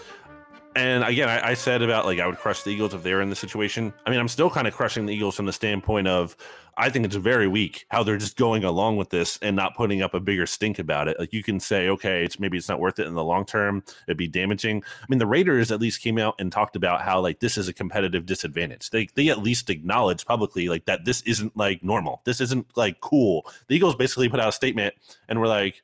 [0.77, 3.23] and again, I, I, said about like I would crush the Eagles if they were
[3.23, 3.93] in the situation.
[4.07, 6.37] I mean, I'm still kind of crushing the Eagles from the standpoint of
[6.77, 10.03] I think it's very weak how they're just going along with this and not putting
[10.03, 11.19] up a bigger stink about it.
[11.19, 13.85] Like you can say, okay, it's maybe it's not worth it in the long term.
[14.09, 14.83] It'd be damaging.
[15.01, 17.69] I mean, the Raiders at least came out and talked about how like this is
[17.69, 18.91] a competitive disadvantage.
[18.91, 22.23] They they at least acknowledge publicly like that this isn't like normal.
[22.25, 23.47] This isn't like cool.
[23.69, 24.95] The Eagles basically put out a statement
[25.29, 25.83] and were like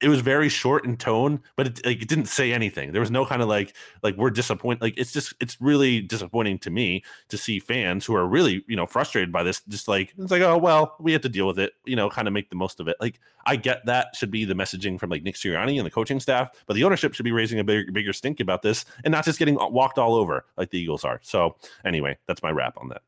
[0.00, 2.92] it was very short in tone, but it, like, it didn't say anything.
[2.92, 4.80] There was no kind of like like we're disappointed.
[4.80, 8.76] Like it's just it's really disappointing to me to see fans who are really you
[8.76, 9.60] know frustrated by this.
[9.68, 11.72] Just like it's like oh well we have to deal with it.
[11.84, 12.96] You know, kind of make the most of it.
[13.00, 16.20] Like I get that should be the messaging from like Nick Sirianni and the coaching
[16.20, 19.24] staff, but the ownership should be raising a bigger bigger stink about this and not
[19.24, 21.18] just getting walked all over like the Eagles are.
[21.22, 23.02] So anyway, that's my wrap on that.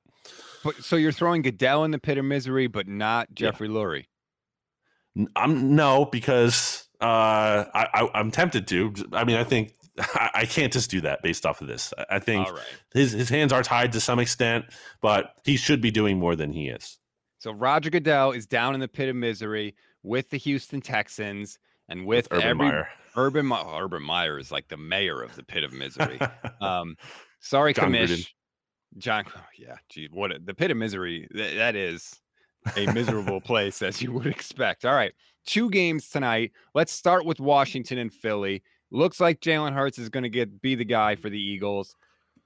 [0.62, 3.74] But, so you're throwing Goodell in the pit of misery, but not Jeffrey yeah.
[3.74, 4.06] Lurie.
[5.36, 8.94] I'm no because uh, I, I am tempted to.
[9.12, 11.92] I mean, I think I, I, can't just do that based off of this.
[11.98, 12.62] I, I think right.
[12.92, 14.66] his his hands are tied to some extent,
[15.00, 16.98] but he should be doing more than he is.
[17.38, 21.58] So Roger Goodell is down in the pit of misery with the Houston Texans
[21.88, 22.88] and with, with Urban every, Meyer.
[23.16, 26.20] Urban Urban Meyer is like the mayor of the pit of misery.
[26.60, 26.96] um,
[27.40, 28.08] sorry, John Commish.
[28.08, 28.28] Gruden.
[28.98, 32.20] John, oh, yeah, gee, what a, the pit of misery that, that is
[32.76, 34.84] a miserable place as you would expect.
[34.84, 35.12] All right,
[35.46, 36.52] two games tonight.
[36.74, 38.62] Let's start with Washington and Philly.
[38.90, 41.94] Looks like Jalen Hurts is going to get be the guy for the Eagles.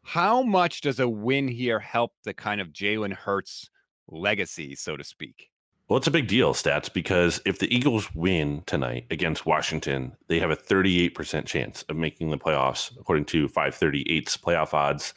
[0.02, 3.70] How much does a win here help the kind of Jalen Hurts
[4.08, 5.50] legacy, so to speak?
[5.88, 10.38] Well, it's a big deal, stats, because if the Eagles win tonight against Washington, they
[10.38, 15.12] have a 38% chance of making the playoffs, according to 538's playoff odds.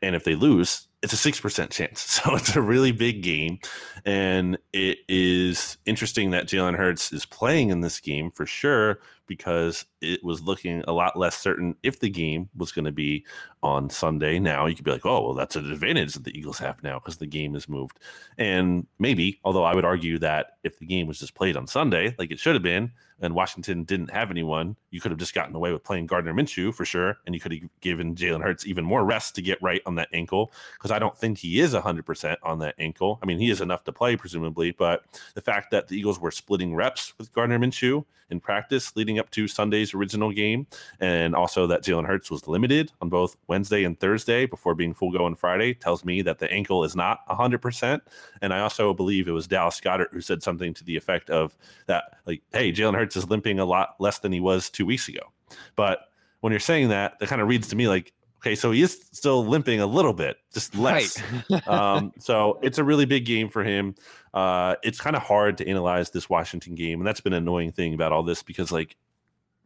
[0.00, 2.20] And if they lose, it's a 6% chance.
[2.22, 3.58] So it's a really big game.
[4.04, 9.84] And it is interesting that Jalen Hurts is playing in this game for sure, because
[10.00, 13.24] it was looking a lot less certain if the game was going to be
[13.62, 14.38] on Sunday.
[14.38, 16.98] Now you could be like, oh, well, that's an advantage that the Eagles have now
[16.98, 17.98] because the game is moved.
[18.38, 22.14] And maybe, although I would argue that if the game was just played on Sunday,
[22.18, 22.92] like it should have been,
[23.22, 26.74] and Washington didn't have anyone, you could have just gotten away with playing Gardner Minshew
[26.74, 27.18] for sure.
[27.24, 30.08] And you could have given Jalen Hurts even more rest to get right on that
[30.12, 33.20] ankle because I don't think he is 100% on that ankle.
[33.22, 35.04] I mean, he is enough to play, presumably, but
[35.34, 39.30] the fact that the Eagles were splitting reps with Gardner Minshew in practice leading up
[39.30, 40.66] to Sunday's original game,
[41.00, 45.10] and also that Jalen Hurts was limited on both Wednesday and Thursday before being full
[45.10, 48.00] go on Friday tells me that the ankle is not 100%.
[48.40, 51.56] And I also believe it was Dallas Goedert who said something to the effect of
[51.86, 55.08] that, like, hey, Jalen Hurts is limping a lot less than he was two weeks
[55.08, 55.32] ago.
[55.76, 56.08] But
[56.40, 58.12] when you're saying that, that kind of reads to me like,
[58.42, 61.22] okay, so he is still limping a little bit, just less.
[61.50, 61.68] Right.
[61.68, 63.94] um, so it's a really big game for him.
[64.34, 67.72] Uh, it's kind of hard to analyze this Washington game, and that's been an annoying
[67.72, 68.96] thing about all this because like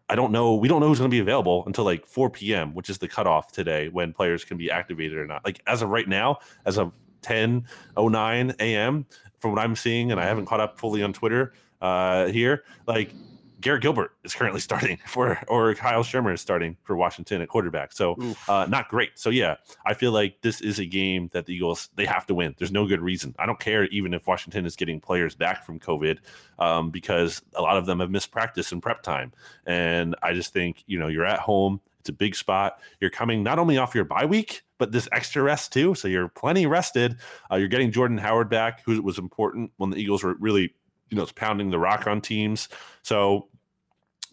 [0.08, 0.54] I don't know.
[0.54, 3.08] We don't know who's going to be available until like 4 p.m., which is the
[3.08, 5.44] cutoff today when players can be activated or not.
[5.44, 9.06] Like as of right now, as of 10:09 a.m.,
[9.38, 13.12] from what I'm seeing, and I haven't caught up fully on Twitter uh, here, like
[13.60, 17.92] Garrett Gilbert is currently starting for, or Kyle Shurmur is starting for Washington at quarterback.
[17.92, 18.16] So
[18.48, 19.18] uh, not great.
[19.18, 22.34] So yeah, I feel like this is a game that the Eagles they have to
[22.34, 22.54] win.
[22.58, 23.34] There's no good reason.
[23.38, 26.18] I don't care even if Washington is getting players back from COVID
[26.58, 29.32] um, because a lot of them have missed practice and prep time.
[29.66, 31.80] And I just think you know you're at home.
[32.00, 32.78] It's a big spot.
[33.00, 35.94] You're coming not only off your bye week, but this extra rest too.
[35.96, 37.16] So you're plenty rested.
[37.50, 40.72] Uh, you're getting Jordan Howard back, who was important when the Eagles were really
[41.10, 42.68] you know, it's pounding the rock on teams.
[43.02, 43.48] So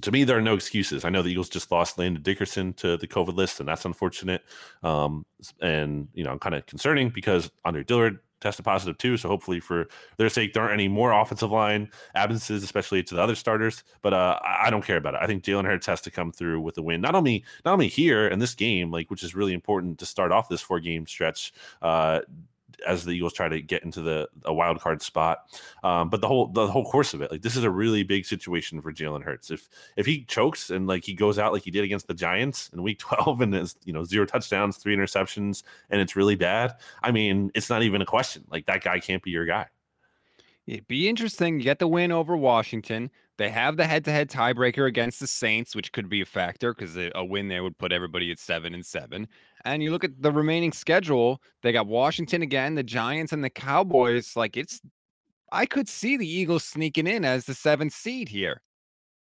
[0.02, 1.06] to me, there are no excuses.
[1.06, 4.44] I know the Eagles just lost Landon Dickerson to the COVID list, and that's unfortunate.
[4.82, 5.26] Um,
[5.62, 9.18] and you know, I'm kind of concerning because Andre Dillard tested positive too.
[9.18, 13.22] So hopefully, for their sake, there aren't any more offensive line absences, especially to the
[13.22, 13.84] other starters.
[14.02, 15.22] But uh, I don't care about it.
[15.22, 17.00] I think Jalen Hurts has to come through with a win.
[17.00, 20.32] Not only not only here in this game, like which is really important to start
[20.32, 21.54] off this four game stretch.
[21.82, 22.20] Uh,
[22.86, 25.40] as the Eagles try to get into the a wild card spot.
[25.84, 28.26] Um, but the whole the whole course of it, like this is a really big
[28.26, 29.52] situation for Jalen Hurts.
[29.52, 32.70] If if he chokes and like he goes out like he did against the Giants
[32.74, 36.76] in Week 12 and is you know zero touchdowns, three interceptions, and it's really bad.
[37.02, 38.46] I mean, it's not even a question.
[38.50, 39.68] Like that guy can't be your guy.
[40.66, 41.58] It'd be interesting.
[41.58, 43.12] You get the win over Washington.
[43.38, 47.26] They have the head-to-head tiebreaker against the Saints, which could be a factor because a
[47.26, 49.28] win there would put everybody at seven and seven.
[49.66, 53.50] And you look at the remaining schedule; they got Washington again, the Giants, and the
[53.50, 54.36] Cowboys.
[54.36, 54.82] Like it's,
[55.52, 58.62] I could see the Eagles sneaking in as the seventh seed here.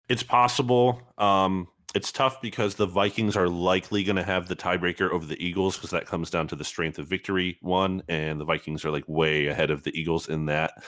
[0.08, 1.02] It's possible.
[1.18, 5.44] Um, it's tough because the Vikings are likely going to have the tiebreaker over the
[5.44, 8.92] Eagles because that comes down to the strength of victory one, and the Vikings are
[8.92, 10.84] like way ahead of the Eagles in that.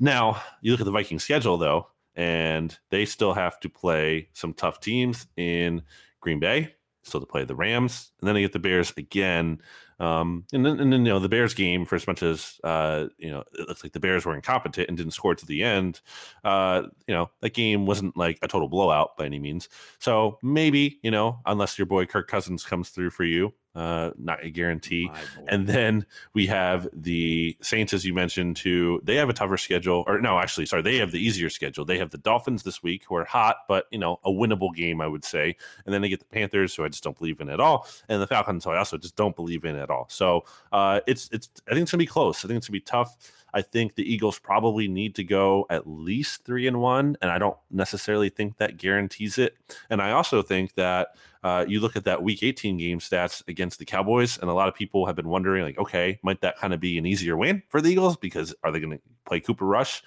[0.00, 1.88] Now you look at the Viking schedule though
[2.18, 5.82] and they still have to play some tough teams in
[6.20, 6.74] Green Bay.
[7.04, 9.62] So to play the Rams, and then they get the Bears again.
[10.00, 13.06] Um, and then, and then you know the Bears game, for as much as uh,
[13.18, 16.00] you know, it looks like the Bears were incompetent and didn't score to the end.
[16.44, 19.68] Uh, you know that game wasn't like a total blowout by any means.
[19.98, 24.44] So maybe you know, unless your boy Kirk Cousins comes through for you, uh, not
[24.44, 25.08] a guarantee.
[25.46, 29.00] And then we have the Saints, as you mentioned, too.
[29.04, 31.84] They have a tougher schedule, or no, actually, sorry, they have the easier schedule.
[31.84, 35.00] They have the Dolphins this week, who are hot, but you know, a winnable game,
[35.00, 35.56] I would say.
[35.86, 38.20] And then they get the Panthers, who I just don't believe in at all, and
[38.20, 40.06] the Falcons, who I also just don't believe in at all.
[40.10, 41.48] So uh, it's it's.
[41.66, 42.44] I think it's gonna be close.
[42.44, 43.16] I think it's gonna be tough.
[43.54, 47.38] I think the Eagles probably need to go at least three and one, and I
[47.38, 49.56] don't necessarily think that guarantees it.
[49.90, 53.78] And I also think that uh, you look at that Week 18 game stats against
[53.78, 56.74] the Cowboys, and a lot of people have been wondering, like, okay, might that kind
[56.74, 59.64] of be an easier win for the Eagles because are they going to play Cooper
[59.64, 60.02] Rush?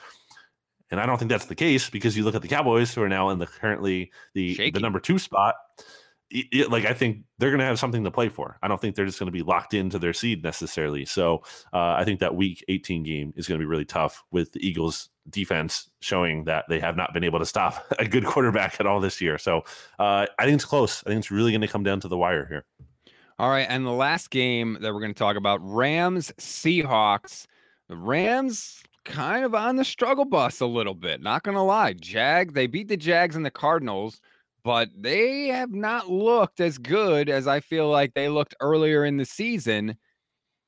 [0.92, 3.10] And I don't think that's the case because you look at the Cowboys who are
[3.10, 5.56] now in the currently the the number two spot
[6.32, 8.58] it, like I think they're going to have something to play for.
[8.62, 11.06] I don't think they're just going to be locked into their seed necessarily.
[11.06, 14.52] So uh, I think that Week 18 game is going to be really tough with
[14.54, 18.80] the Eagles defense showing that they have not been able to stop a good quarterback
[18.80, 19.38] at all this year.
[19.38, 19.64] So
[20.00, 21.04] uh, I think it's close.
[21.06, 22.66] I think it's really going to come down to the wire here.
[23.40, 27.48] All right, and the last game that we're going to talk about Rams Seahawks.
[27.88, 31.22] The Rams kind of on the struggle bus a little bit.
[31.22, 34.22] Not going to lie, Jag they beat the Jags and the Cardinals
[34.64, 39.18] but they have not looked as good as I feel like they looked earlier in
[39.18, 39.98] the season.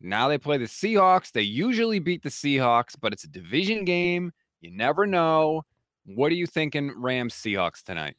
[0.01, 1.31] Now they play the Seahawks.
[1.31, 4.31] They usually beat the Seahawks, but it's a division game.
[4.61, 5.63] You never know.
[6.05, 8.17] What are you thinking, Rams Seahawks tonight?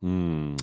[0.00, 0.56] Hmm.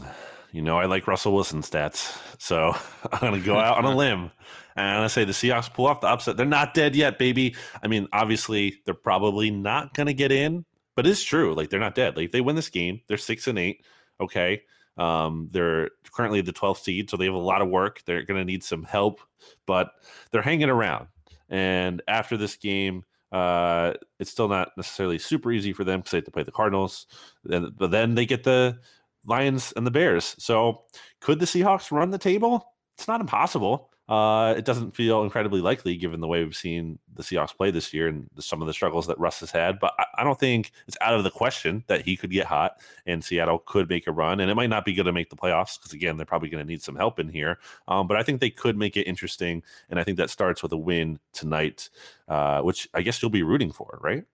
[0.52, 2.76] You know, I like Russell Wilson stats, so
[3.12, 4.32] I'm gonna go out on a limb
[4.76, 6.38] and gonna say the Seahawks pull off the upset.
[6.38, 7.56] They're not dead yet, baby.
[7.82, 10.66] I mean, obviously, they're probably not gonna get in,
[10.96, 11.54] but it's true.
[11.54, 12.18] Like they're not dead.
[12.18, 13.84] Like if they win this game, they're six and eight.
[14.22, 14.62] Okay.
[14.98, 18.04] Um, they're currently the 12th seed, so they have a lot of work.
[18.06, 19.22] They're gonna need some help,
[19.66, 19.92] but
[20.32, 21.08] they're hanging around.
[21.50, 26.18] And after this game, uh, it's still not necessarily super easy for them because they
[26.18, 27.08] have to play the Cardinals.
[27.44, 28.80] Then, but then they get the
[29.26, 30.36] Lions and the Bears.
[30.38, 30.84] So
[31.20, 32.74] could the Seahawks run the table?
[32.98, 33.91] It's not impossible.
[34.12, 37.94] Uh, it doesn't feel incredibly likely given the way we've seen the Seahawks play this
[37.94, 39.80] year and some of the struggles that Russ has had.
[39.80, 42.82] But I, I don't think it's out of the question that he could get hot
[43.06, 44.42] and Seattle could make a run.
[44.42, 46.62] And it might not be good to make the playoffs because, again, they're probably going
[46.62, 47.60] to need some help in here.
[47.88, 49.64] Um, but I think they could make it interesting.
[49.90, 51.90] And I think that starts with a win tonight,
[52.28, 54.26] uh, which I guess you'll be rooting for, right?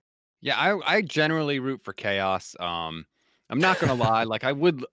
[0.42, 2.56] Yeah, I, I generally root for chaos.
[2.60, 3.06] Um,
[3.50, 4.84] I'm not gonna lie, like I would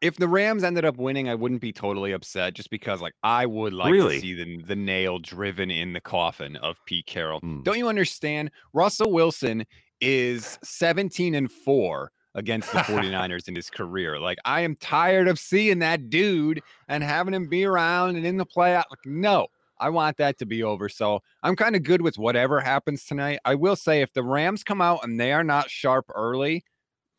[0.00, 3.46] if the Rams ended up winning, I wouldn't be totally upset just because like I
[3.46, 4.16] would like Really?
[4.16, 7.40] to see the the nail driven in the coffin of Pete Carroll.
[7.40, 7.62] Hmm.
[7.62, 8.50] Don't you understand?
[8.72, 9.64] Russell Wilson
[10.00, 14.20] is 17 and 4 against the 49ers in his career.
[14.20, 18.36] Like I am tired of seeing that dude and having him be around and in
[18.36, 18.84] the playoff.
[18.90, 19.48] Like, no,
[19.80, 20.88] I want that to be over.
[20.88, 23.40] So I'm kind of good with whatever happens tonight.
[23.44, 26.64] I will say if the Rams come out and they are not sharp early,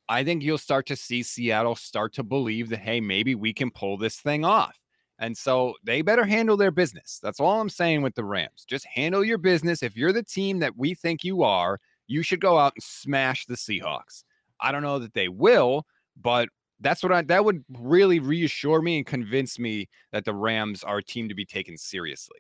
[0.10, 3.70] I think you'll start to see Seattle start to believe that, hey, maybe we can
[3.70, 4.80] pull this thing off.
[5.20, 7.20] And so they better handle their business.
[7.22, 8.66] That's all I'm saying with the Rams.
[8.68, 9.84] Just handle your business.
[9.84, 13.46] If you're the team that we think you are, you should go out and smash
[13.46, 14.24] the Seahawks.
[14.60, 15.86] I don't know that they will,
[16.20, 16.50] but
[16.80, 20.98] that's what I that would really reassure me and convince me that the Rams are
[20.98, 22.40] a team to be taken seriously.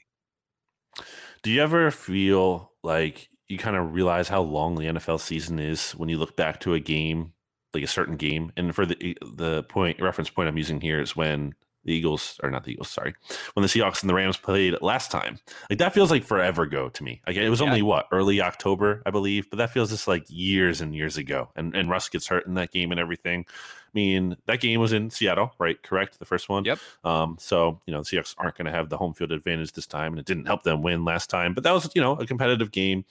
[1.43, 5.91] Do you ever feel like you kind of realize how long the NFL season is
[5.91, 7.33] when you look back to a game,
[7.73, 8.51] like a certain game?
[8.57, 11.53] And for the the point reference point I'm using here is when
[11.85, 13.15] the Eagles or not the Eagles, sorry,
[13.53, 15.39] when the Seahawks and the Rams played last time.
[15.69, 17.21] Like that feels like forever ago to me.
[17.25, 17.67] Like it was Yeah.
[17.67, 21.49] only what early October, I believe, but that feels just like years and years ago.
[21.55, 23.45] And and Russ gets hurt in that game and everything.
[23.47, 25.81] I mean, that game was in Seattle, right?
[25.81, 26.63] Correct, the first one.
[26.63, 26.77] Yep.
[27.05, 29.87] Um, so you know, the Seahawks aren't going to have the home field advantage this
[29.87, 31.55] time, and it didn't help them win last time.
[31.55, 33.05] But that was you know a competitive game,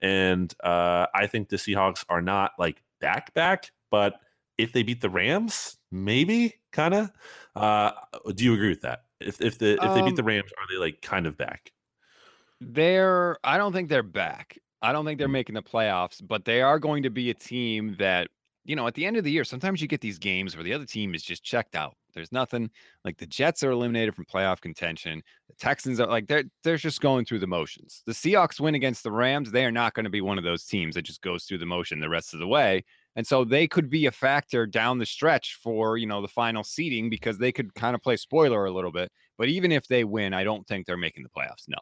[0.00, 4.20] and uh, I think the Seahawks are not like back back, but
[4.58, 7.12] if they beat the Rams, maybe kind of.
[7.56, 7.92] Uh,
[8.34, 9.06] do you agree with that?
[9.20, 11.72] If if the if they beat Um, the Rams, are they like kind of back?
[12.60, 14.58] They're I don't think they're back.
[14.82, 15.32] I don't think they're Mm.
[15.32, 18.28] making the playoffs, but they are going to be a team that,
[18.64, 20.72] you know, at the end of the year, sometimes you get these games where the
[20.72, 21.96] other team is just checked out.
[22.14, 22.70] There's nothing
[23.04, 25.22] like the Jets are eliminated from playoff contention.
[25.48, 28.02] The Texans are like they're they're just going through the motions.
[28.06, 30.64] The Seahawks win against the Rams, they are not going to be one of those
[30.64, 32.84] teams that just goes through the motion the rest of the way.
[33.16, 36.64] And so they could be a factor down the stretch for, you know, the final
[36.64, 39.10] seeding because they could kind of play spoiler a little bit.
[39.36, 41.68] But even if they win, I don't think they're making the playoffs.
[41.68, 41.78] No.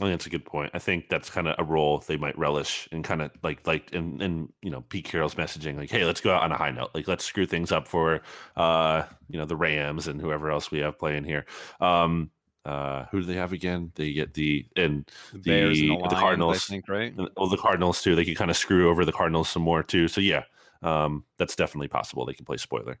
[0.00, 0.72] I think that's a good point.
[0.74, 3.92] I think that's kind of a role they might relish and kind of like like
[3.92, 6.72] in in you know Pete Carroll's messaging like, hey, let's go out on a high
[6.72, 6.90] note.
[6.94, 8.20] Like let's screw things up for
[8.56, 11.46] uh you know the Rams and whoever else we have playing here.
[11.80, 12.30] Um
[12.64, 13.92] uh who do they have again?
[13.94, 16.56] They get the and The the Bears and the, Lions, Cardinals.
[16.56, 17.14] I think, right?
[17.36, 18.14] well the Cardinals too.
[18.14, 20.08] They could kind of screw over the Cardinals some more too.
[20.08, 20.44] So yeah,
[20.82, 22.24] um that's definitely possible.
[22.26, 22.98] They can play spoiler.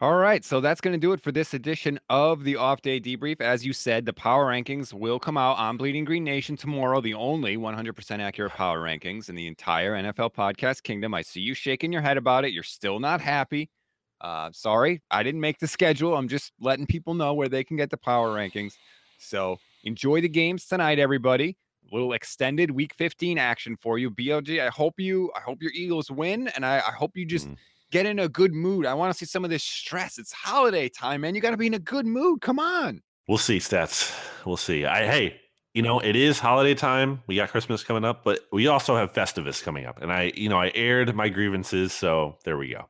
[0.00, 3.00] All right, so that's going to do it for this edition of the Off Day
[3.00, 3.40] Debrief.
[3.40, 7.14] As you said, the power rankings will come out on Bleeding Green Nation tomorrow, the
[7.14, 11.14] only 100% accurate power rankings in the entire NFL podcast kingdom.
[11.14, 12.52] I see you shaking your head about it.
[12.52, 13.70] You're still not happy.
[14.24, 16.16] Uh, sorry, I didn't make the schedule.
[16.16, 18.72] I'm just letting people know where they can get the power rankings.
[19.18, 21.58] So enjoy the games tonight, everybody.
[21.92, 24.10] A little extended week 15 action for you.
[24.10, 27.48] BLG, I hope you I hope your Eagles win, and I, I hope you just
[27.48, 27.56] Mm.
[27.90, 28.86] get in a good mood.
[28.86, 30.16] I want to see some of this stress.
[30.16, 31.34] It's holiday time, man.
[31.34, 32.40] You got to be in a good mood.
[32.40, 33.02] Come on.
[33.28, 34.10] We'll see, stats.
[34.46, 34.86] We'll see.
[34.86, 35.38] I hey,
[35.74, 37.22] you know, it is holiday time.
[37.26, 40.00] We got Christmas coming up, but we also have Festivus coming up.
[40.00, 42.88] And I, you know, I aired my grievances, so there we go.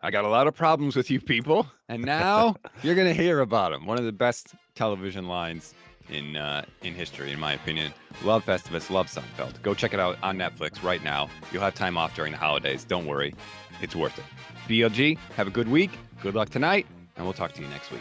[0.00, 3.72] I got a lot of problems with you people, and now you're gonna hear about
[3.72, 3.84] them.
[3.84, 5.74] One of the best television lines
[6.08, 7.92] in uh, in history, in my opinion.
[8.22, 9.60] Love Festivus, love Seinfeld.
[9.62, 11.28] Go check it out on Netflix right now.
[11.52, 12.84] You'll have time off during the holidays.
[12.84, 13.34] Don't worry,
[13.82, 14.24] it's worth it.
[14.68, 15.90] BLG, have a good week.
[16.22, 16.86] Good luck tonight,
[17.16, 18.00] and we'll talk to you next week.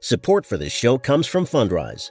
[0.00, 2.10] Support for this show comes from Fundrise.